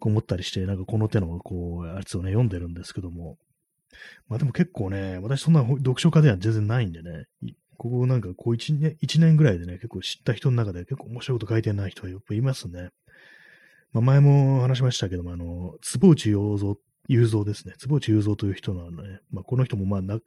[0.00, 3.38] こう思ったりして、なんかこの手のこう、やつをね、読んでるんですけども、
[4.26, 7.26] まあでも結構ね、私そんな読書家では全然ないんでね、
[7.76, 12.90] ここなんかこう一年、一年ぐらいでね、結構知った人の中で結構面白いこと書いてない人はやっぱいますね。
[13.94, 16.76] まあ、前も話しましたけども、あの、坪内雄三、
[17.08, 17.74] 雄三ですね。
[17.78, 20.18] 坪内雄三という人なのね、まあ、この人もまあ、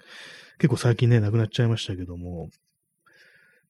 [0.58, 2.50] 結構最近ね、亡くなっちゃいましたけども、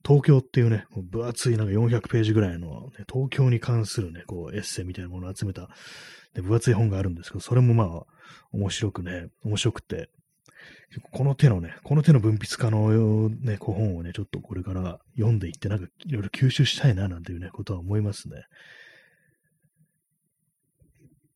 [0.05, 5.67] 東京っていうね、分厚いなんか400ページぐらいの、ね、東京に関するね、こうエッセイみたいなものを集めた、
[6.35, 8.05] で分厚い本があるんですけど、それもまあ、
[8.51, 10.09] 面白くね、面白くて、
[11.11, 18.43] この手のね、この手の文筆家のね、こう本をね、ちょっとこれから読んでいって、なんかいろいろ吸収したいな、なんていうね、ことは思いますね。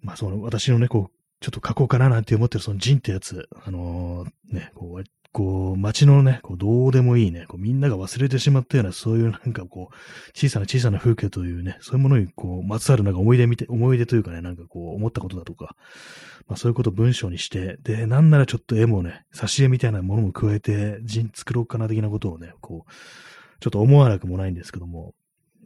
[0.01, 9.95] まあ、その、私のね、こう、ちょっと書こうかななんて思ってるそのジンってやつ、あのー、ね、こう、こう、街のね、こうどうでもいいね、こうみんなが忘れてしまったような、そういうなんかこう、
[10.33, 15.75] 小さな小さな風景というね、そういうものにこう、まつわるなんか思い出見て、思い出というかね、なんかこう、思ったことだとか、
[16.47, 22.91] まあそういうことを文章にして、で、なんならちょっと絵もね、挿絵みたいなものも加えて、ジン作ろうかな的なことをね、こう、
[23.61, 25.13] ちょっと思わなくもないんですけども、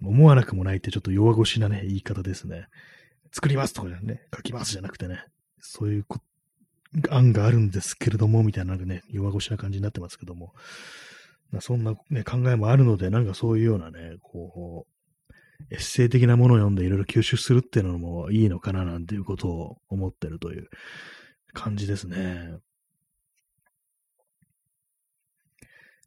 [0.03, 2.67] 思わなくもないってちょっと弱腰なね、言い方ですね。
[3.35, 5.25] 作りますとかじゃね、書きますじゃなくてね、
[5.59, 6.05] そういう
[7.09, 10.53] 案があるんですけれども、みたいななんかね、弱腰な感じになってますけども、
[11.59, 15.33] そんな、ね、考えもあるので、なんかそういうようなね、こう、
[15.69, 20.69] エッセイ的なものを読んでいろいろ吸収するっていうのもいいのかななんていうことを思ってるという
[21.53, 22.57] 感じですね。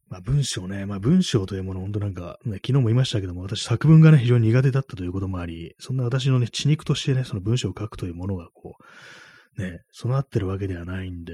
[0.09, 8.77] まあ文章ね、まあ文章というもの、本当なんか、ね、昨日も言いましたけども、私作文がね、非常に苦手だったということもあり、そんな私のね、血肉としてね、その文章を書くというものがこ
[9.59, 11.33] う、ね、備わってるわけではないんで、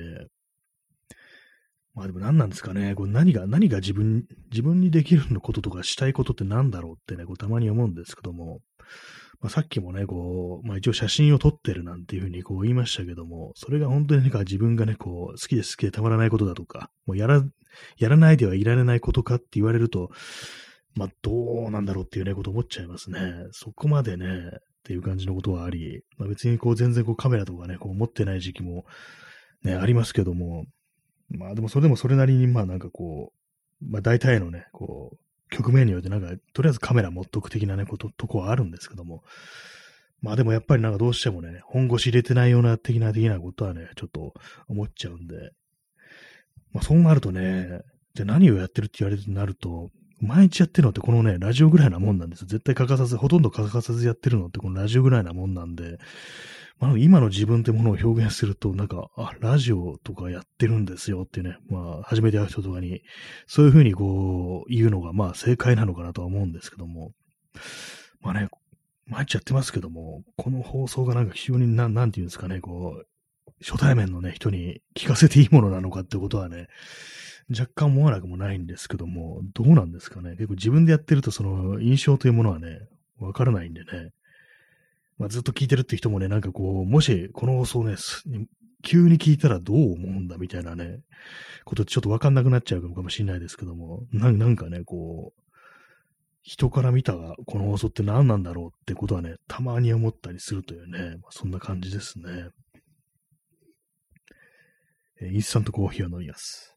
[1.94, 8.58] まあでも何なんですかね、こう何が、何が自分、自分にできるのこととかしたいことって何だろうってね、こうたまに思うんですけども、
[9.44, 17.44] まあ、さっきもね、こう、まあ一応写真を撮ってるなんていうふうにこう言いましたけども、それが本当になんか自分がね、こう、好きで好きでたまらないことだとか、もうやら、
[17.98, 20.08] やらないではいられないことかって言われると、
[20.94, 23.20] まあどうなんだろうっていうね、こと思っちゃいますね。
[23.50, 28.86] そこまでね、っていう感じのことはあり、まあ別にこう全然こうカメラとかね、こう持ってない時期も
[29.62, 30.64] ね、ありますけども、
[31.28, 33.34] まあでもそれでもそれなりにまあなんかこ
[33.82, 35.16] う、まあ大体のね、こう、
[35.50, 39.22] 局面によってなんか、とりあえずカメラ持っとく的なね、こと、とこはあるんですけども、
[40.20, 44.32] まあでもやっぱりなんかどうしてもね、本腰入れてないような的な的なことはね、ちょっと
[44.68, 45.52] 思っちゃうんで、
[46.72, 47.82] まあそうなるとね、
[48.14, 49.90] じゃあ何をやってるって言われるとなると、
[50.20, 52.42] 毎日やってるのってこのね、ラジオぐらいなもんなんです。
[52.42, 52.46] よ。
[52.46, 55.98] 絶対欠かさず、ほとんど欠かさずやってるのってこのラジオぐらいなもんなんで、
[56.80, 63.02] まあ、今の自分ってものを表現すると、なんか、あ、ラジオとかやってるんですよってね、まあ、初めて会う人とかに、
[63.46, 67.12] そういうふうにこう、言うのが、まあ、正解なのかなとは思うんですけども、
[68.20, 68.48] まあね、
[69.06, 73.06] 毎日やってますけども、この放送がなんか非常にな、なんていうんですかね、こう、
[73.64, 76.66] 初対面のね、人に聞かせていいものなのかってことはね、
[77.50, 80.30] 若干思わなくもないんですけども、どうなんですかね。
[80.30, 82.78] 結構自分でやってるとその印象というものはね、
[83.18, 84.10] わからないんでね。
[85.18, 87.96] まあ、ずっと聞いてるって人もね、なんかこう、もしこの放送ね、
[88.82, 91.00] 急に聞いたらどう思うんだみたいなね、
[91.64, 95.40] ことちょっとわかんなくなっちゃうかもしれないですけども、なんかね、こう、
[96.42, 97.14] 人から見た
[97.46, 102.50] この放送って何なんだろうってことはね、たまに思ったりするというね、まあ、そんな感じですね。
[105.22, 106.73] えインスタントコーヒーを飲みます。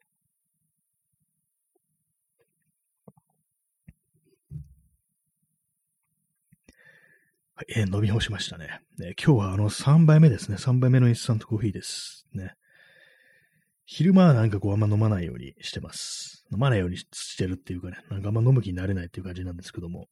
[7.57, 8.81] はい、えー、飲み干しましたね。
[8.99, 10.57] ね今日はあの3杯目ですね。
[10.57, 12.27] 3杯目のインスタントコーヒーです。
[12.31, 12.53] ね。
[13.83, 16.45] 昼間はなんかこうあんま飲まないようにしてます。
[16.51, 20.05] 飲まないようにしてるっていうかね、なんかあんま飲む気になれないっていう感じなんですけども。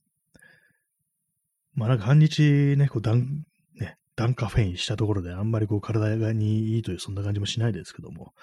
[1.76, 2.42] まあなんか半日
[2.78, 3.44] ね、こうダン、
[3.80, 8.34] ね、ダンカフェインしたところであんまりこう体にいいというそんな感じもしないですけども。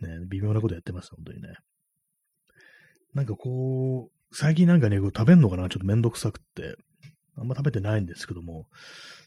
[0.00, 1.50] ね、微妙なことやってます、本当にね。
[3.14, 6.74] なんかこう、最近なんかね、こう食べんのかなちょっとめんどくさくって、
[7.38, 8.66] あんま食べてないんですけども、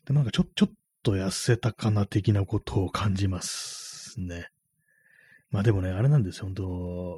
[0.05, 4.47] でもなんかちょ、ちょっと痩せたかな的なことを感じますね。
[5.49, 6.63] まあでもね、あれなんですよ、本当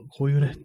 [0.09, 0.55] こういうね、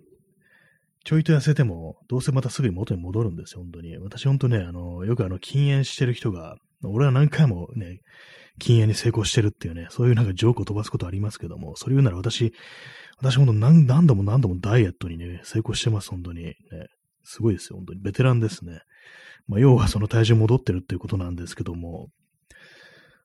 [1.05, 3.97] ちょいと痩せても、どうせまたすぐに元に戻るんですよ、本当に。
[3.99, 8.01] 私本当ね、あの、よくあの、禁煙してる人が、俺は何回もね、
[8.59, 12.53] 禁煙に成功してるっていうね、そういうなんかジョークを飛ばすことありますけども、それ言うなら私、
[13.18, 16.45] 私本当何何度も何度もダイエットにね、成功してます、本当に。
[16.45, 16.55] ね、
[17.24, 18.01] すごいですよ、本当に。
[18.01, 18.81] ベテランですね。
[19.49, 22.09] まあ、要はその体重戻ってるっていうことなんですけども、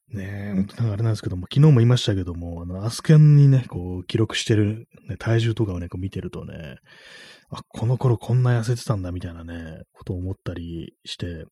[0.10, 6.78] ねえ、本当なんかあれなんですけども、昨日も言いましたけども、あの、アスケンにね、こう、記録してる、ね、体重とかをね、こう見てるとね、
[7.50, 11.46] あ、この頃こんな痩せてたんだみたいなね、ことを思ったりして、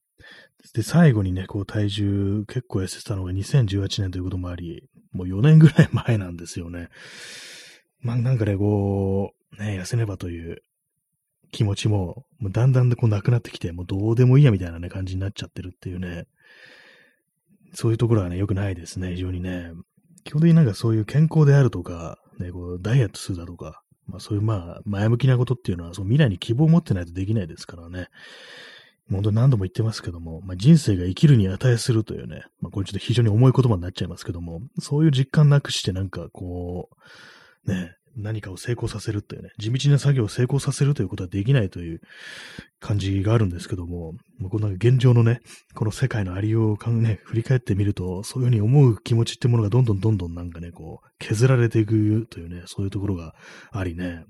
[0.74, 6.90] で、最後にね、こう体重結構痩せてたのが2018年ということもあり、もう4年ぐらい前なんですよね。
[8.00, 10.62] まあなんかね、こう、ね、痩せねばという
[11.52, 16.26] 気持ちも、もうだんだんでこうなくなってきて、もうどうでもいいやみたいなね、感じになっちゃってるっていうね、
[17.74, 19.72] そういうところはね、良くないですね、非常にね。
[20.24, 28.08] 基本的になんかそういう健康であるとか、ね、こうダイエットするだとか、まあそういうまあ前向きなことっていうのは、その未来に希望を持ってないとできないですからね。
[29.10, 36.90] 本当に何度も言ってますけども、まあ、人生が生きるに値するというね、まあ、これちょっと非常に重い言葉になっちゃいますけども、そういう実感なくしてなんかこ
[37.66, 42.02] う、ね、何かを成功させるというね、地道な作業を成功させるということはできないという
[42.80, 45.42] 感じがあるんですけども、もうこの現状のね、
[45.76, 53.34] この世界のありようをね、振り返ってみると、そういうふうに思う気持ちってものがどんどんどんどんなんかね、こう、削られていくというね、そういうところが
[53.72, 54.26] ありね、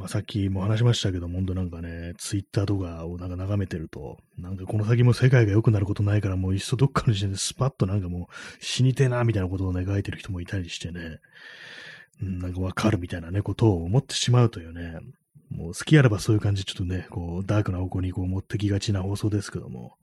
[0.00, 11.18] まあ、さっきも話しましたけど、本当なんかね、ツイッターとかをなんか眺めてると、なんかこの先も世界が良くなることないから、もういっそどっかの時点でスパッとなんかもう死にてえな、みたいなことをね、描いてる人もいたりしてね、
[12.22, 15.00] うん、なんかわかるみたいなね、ことを思ってしまうというね、
[15.50, 19.96] もう好きあればそういう感じ、ちょっとね、こう、ダークな方向にこう持ってきがちな放送ですけども、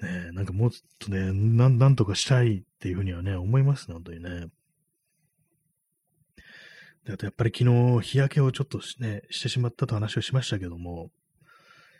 [0.00, 4.46] ね、なんかもっとね、なん、なんとかしたいっていうふうにはね、思いますね、本当にね。
[7.04, 11.10] で、あとやっぱり昨日日焼けをちょっとね、してしまったと話をしましたけども、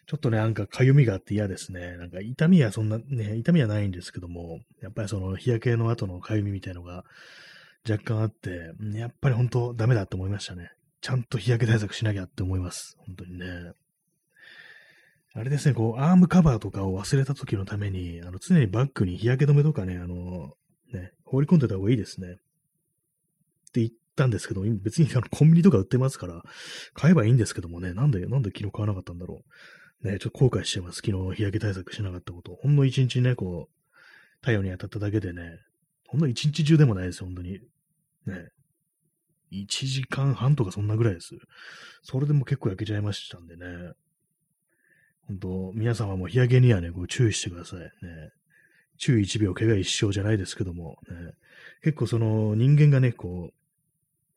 [0.07, 1.97] ちょっとね、なんか痒みがあって嫌ですね。
[1.97, 7.05] なんか痛みはそんな、ね、痛みはないんですけども、やっぱりその日焼けの後の痒みみたいのが
[7.89, 10.70] 若干あって、やっぱり本当ダメだと思いましたね。
[11.01, 12.97] ちゃんと日焼け対策しなきゃって思います。
[13.07, 13.47] 本当にね。
[15.34, 20.55] あれですね、こう、アームカバーとかを忘れた時のために、あの、常にバッグに日焼け止めとかね、あの、
[20.93, 22.28] ね、放り込んでた方がいいですね。
[22.32, 22.34] っ
[23.72, 26.43] て言ったんですけど、別にあのコンビニとか売ってますから、
[26.95, 29.43] 買えばいいんですけどもね、なんで、なんで昨日買わなかったんだろ
[30.03, 30.11] う。
[30.11, 31.03] ね、ちょっと後悔してます。
[31.05, 32.55] 昨日日焼け対策しなかったこと。
[32.55, 33.97] ほんの一日ね、こう、
[34.41, 35.59] 太陽に当たっただけでね、
[36.09, 37.61] ほんの一日中でもないです、本当に。
[38.27, 38.49] ね。
[39.53, 41.37] 1時間半とかそんなぐらいです。
[42.03, 43.64] それでも結構焼けちゃいましたんでね。
[45.27, 47.81] 本当皆様も日焼けにはね、ご注意してください。
[47.81, 47.89] ね。
[48.99, 51.33] 注意1秒、怪我一生じゃないですけども、ね、
[51.83, 53.55] 結構その人間がね、こう、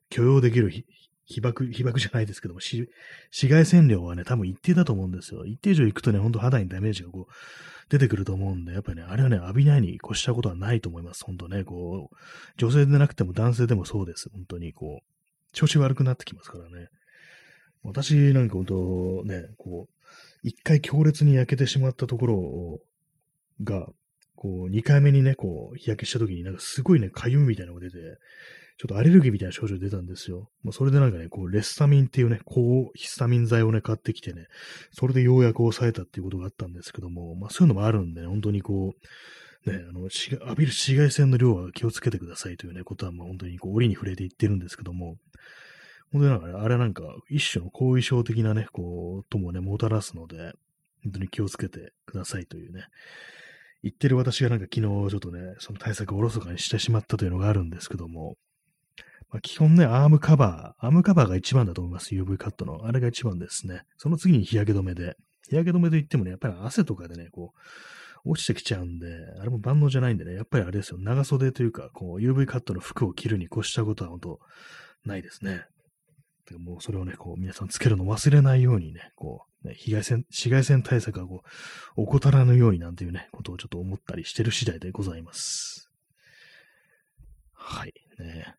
[0.09, 0.69] 許容できる
[1.29, 2.89] 被爆、被爆じゃないですけども、紫
[3.31, 5.45] 外線量はね、多分一定だと思うんですよ。
[5.45, 7.33] 一定以上行くとね、ほんと肌にダメージがこう、
[7.89, 11.23] 出てくると思うんで、やっぱりね、あれはね、浴びないに越したことはないと思います。
[11.23, 12.15] 本当ね、こう、
[12.57, 14.29] 女性でなくても男性でもそうです。
[14.29, 16.89] 本当にこう、調子悪くなってきますからね。
[17.83, 19.93] 私なんか本当ね、こう、
[20.43, 22.79] 一回強烈に焼けてしまったところ
[23.63, 23.87] が、
[24.41, 27.97] こう、二回目にね、こう、日焼けした時になんかすごいね、痒みみたいなのが出て、
[28.77, 30.49] ちょっとアレルギーみたいな症状出たんですよ。
[30.63, 34.45] もうそれでなんかね、こう、レスタミンっていうね、高ヒスタミン剤をね、買ってきてね、
[34.93, 38.93] それでようやく抑えたっていうことがあったんですけども、まあそういうのもあるんで、ね、本当にこ
[39.65, 40.09] う、ね、あの、浴
[40.55, 45.17] びる紫外線の量は気をつけてくださいというね、ことは、まあ本当にこう、折に触れて言ってるんですけども、
[46.13, 50.53] 本当になんかね、あれなんか、一種の後遺症的なね、こう、ともね、もたらすので、
[51.03, 52.85] 本当に気をつけてくださいというね、
[53.83, 58.35] 言ってる私がなんか昨日ちょっとね、その対策をおろそかにしてしまったというのがあるんですけども、
[59.31, 62.15] まあ、基本ね、アームカバー、アームカバーが一番だと思います。
[62.15, 62.85] UV カットの。
[62.85, 63.83] あれが一番ですね。
[63.97, 65.15] その次に日焼け止めで。
[65.49, 67.53] 日焼け止めといってもね、やっぱり汗とかでね、こ
[68.25, 69.07] う、落ちてきちゃうんで、
[69.39, 74.39] あれも万能じゃないんでね、やっぱりあれですよ、長袖というか、こう、UV カットの服を着るに越したことは本当
[75.05, 75.63] ないですね。
[76.57, 81.43] もうそれをね、こう、皆さんつけるの忘れないようにね、こう、ね、紫外線、紫外線対策がこ
[81.97, 85.89] う、怠らぬようになんていうね、ことをちょっと思ったりしてる次第でございます。
[87.53, 88.55] はい、ね。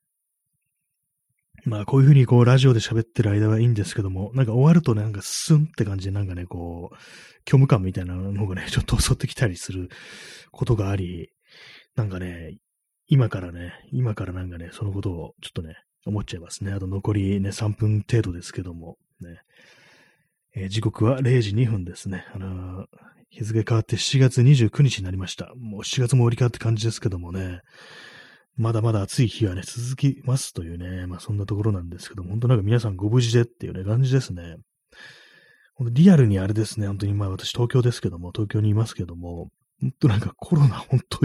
[1.64, 6.96] まあ、こういうふうにこう、ラジオで喋ってる間はいいんですけども、なんか終わるとね、なんかスンって感じでなんかね、こう、
[7.46, 9.88] 虚無感みたいなのがね、ちょっと襲ってきたりする
[10.52, 11.30] ことがあり、
[11.96, 12.56] なんかね、
[13.08, 15.76] 今からね、今からなんかね、そのことをちょっとね、
[16.06, 16.72] 思っちゃいますね。
[16.72, 19.40] あと残りね、3分程度ですけども、ね。
[20.54, 22.26] えー、時刻は0時2分ですね。
[22.34, 22.86] あのー、
[23.30, 25.52] 日付変わって7月29日になりました。
[25.56, 27.60] もう7月も折り変わって感じですけどもね。
[28.56, 34.56] まだまだ暑い日はね、続きますというね、まあそんなところなんですけども、本当なんか皆さんご無事でっていうね、感じですね。
[35.92, 39.48] リアルにあれですね、本当にまあ私東京ですけども、東京にいますけども、
[39.80, 41.20] 本当なんかコロナ本当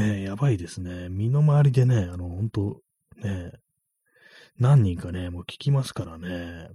[0.00, 1.08] ね、やばいですね。
[1.10, 2.80] 身の回りでね、あの、本当
[3.22, 3.52] ね、
[4.58, 6.68] 何人かね、もう聞きますからね。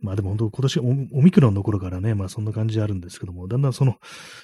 [0.00, 0.82] まあでも本当今年オ
[1.22, 3.96] ミクロンの頃からね、まあそんな感じあるんですけども、だんだんその、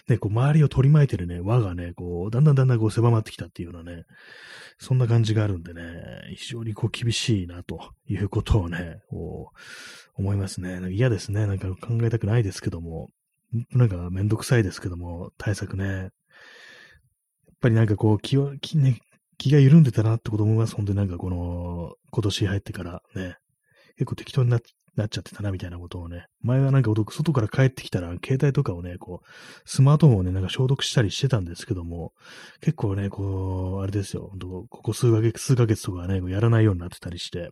[0.09, 4.05] ね、こう周りを取り巻いてるね、輪がね、こう、だんだんだんだんこう狭まってきたっていうようなね、
[4.79, 5.83] そんな感じがあるんでね、
[6.37, 10.93] 非常にこう厳しいなということをね、こう、思いますね。
[10.93, 11.47] 嫌ですね。
[11.47, 13.09] なんか考えたくないですけども、
[13.71, 15.87] なんかめんどくさいですけども、対策ね。
[15.87, 16.11] やっ
[17.61, 19.01] ぱりなんかこう気は、気ね、
[19.39, 20.75] 気が緩んでたなってこと思います。
[20.75, 23.37] 本当になんかこの、今年入ってからね、
[23.97, 26.27] 結構適当になっちゃってたな、みたいなことをね。
[26.43, 29.27] 前はなんか外から帰ってきたら、携帯とかをね、こう、
[29.65, 32.13] スマートフォンをね、なんか消毒したりしてたんですけども、
[32.61, 34.31] 結構ね、こう、あれですよ、
[34.71, 37.51] ここ数ヶ月、数ヶ月とかね、やらないようになってたりして、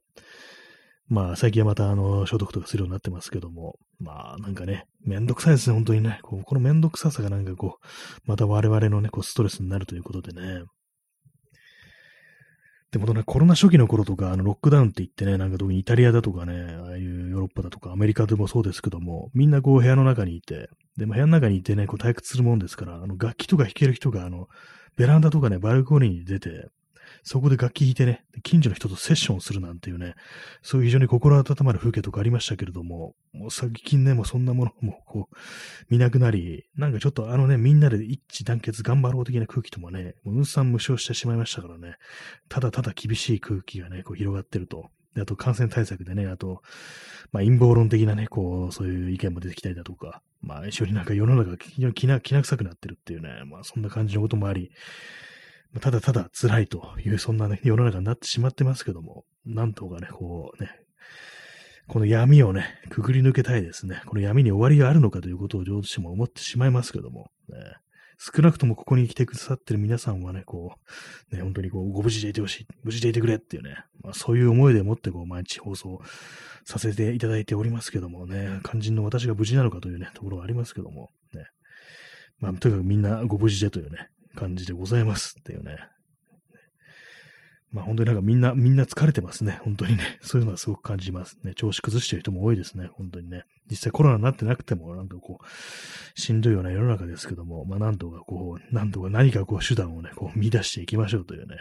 [1.07, 6.18] まあ、最近はまた、あの、消毒とかするようになってますけども、まあ、なんかね、めんどくさいですね、本当にね。
[6.22, 7.87] こうこのめんどくささがなんかこう、
[8.24, 10.62] また我々のね、こう、ストレスになるということでね。
[12.95, 24.47] でもね、コロナ初期の頃とか、あの、ロックダウンって言ってね、なんか特にイタリアだとかね、ああいうヨーロッパだとかアメリカでもそうですけども、みんなこう部屋の中にいて、でも部屋の中にいてね、こう退屈するもんですから、あの、楽器とか弾ける人が、あの、
[24.95, 26.68] ベランダとかね、バルコニーに出て、
[27.27, 30.14] そこで楽器弾いてね、近所の人とセッションするなんていうね、
[30.62, 35.37] そういう非常に心温まる風景とかありましたけれども、もう最近ね、もうそんなものもこう、
[35.89, 41.97] 見なくなり、なんかちょっとあのね、みんなで一致団結頑張ろう的な空気ともね、もう運算無償してしまいましたからね、
[42.51, 44.91] ただただ厳しい空気がね、こう広がってると。
[45.14, 46.61] であと感染対策でね、あと、
[47.33, 54.72] まあ陰謀論的なね、こう、そういう意見も出てきたりだとか、まあ一緒になんか世の中が非常にきなきな臭くなってるっていうね、まあそんな感じのこともあり、
[55.81, 60.70] ただただ辛いという、そんなね、世の中になってしまってますけども、なんとかね、こうね、
[61.87, 64.01] この闇をね、くぐり抜けたいですね。
[64.07, 67.57] この闇に終わりがあるのかということをどうしても思ってしまいますけども、ね、
[68.18, 70.77] 少なくともここに来てくださってる皆さんはね、こ
[71.33, 76.01] う、ね、本当にこう、ご無事でいてほしい、無事でいてくれっていうね、まあ、そういう思いでもってこう、毎日放送
[76.64, 81.45] させていただいておりますけどもね、肝心の私が無事なのかというね、ところはありますけども、ね。
[82.39, 85.78] まあ、とにかくみんなご無事でというね、感じでございますっていうね、
[87.74, 89.59] まあ本当になんかみんな、みんな疲れてますね。
[89.64, 90.18] 本当にね。
[90.22, 91.55] そういうのはすごく感じますね。
[91.55, 92.89] 調子崩してる人も多いですね。
[92.93, 93.43] 本当にね。
[93.68, 101.57] 実際コロナになってなくても、なんかこう、しんどいような世の中ですけども、まあなんとかこう、なんとか何かこう手段をね、こう見出していきましょうというね。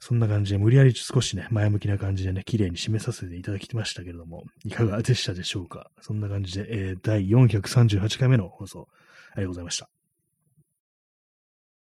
[0.00, 8.88] そんな感じで、無理やり少しね、前向きな感じでね、綺麗に締めさせていただきましたけれども、いかがでしたでしょうかそんな感じで、えー、第438回目の放送、
[9.32, 9.90] ありがとうございました。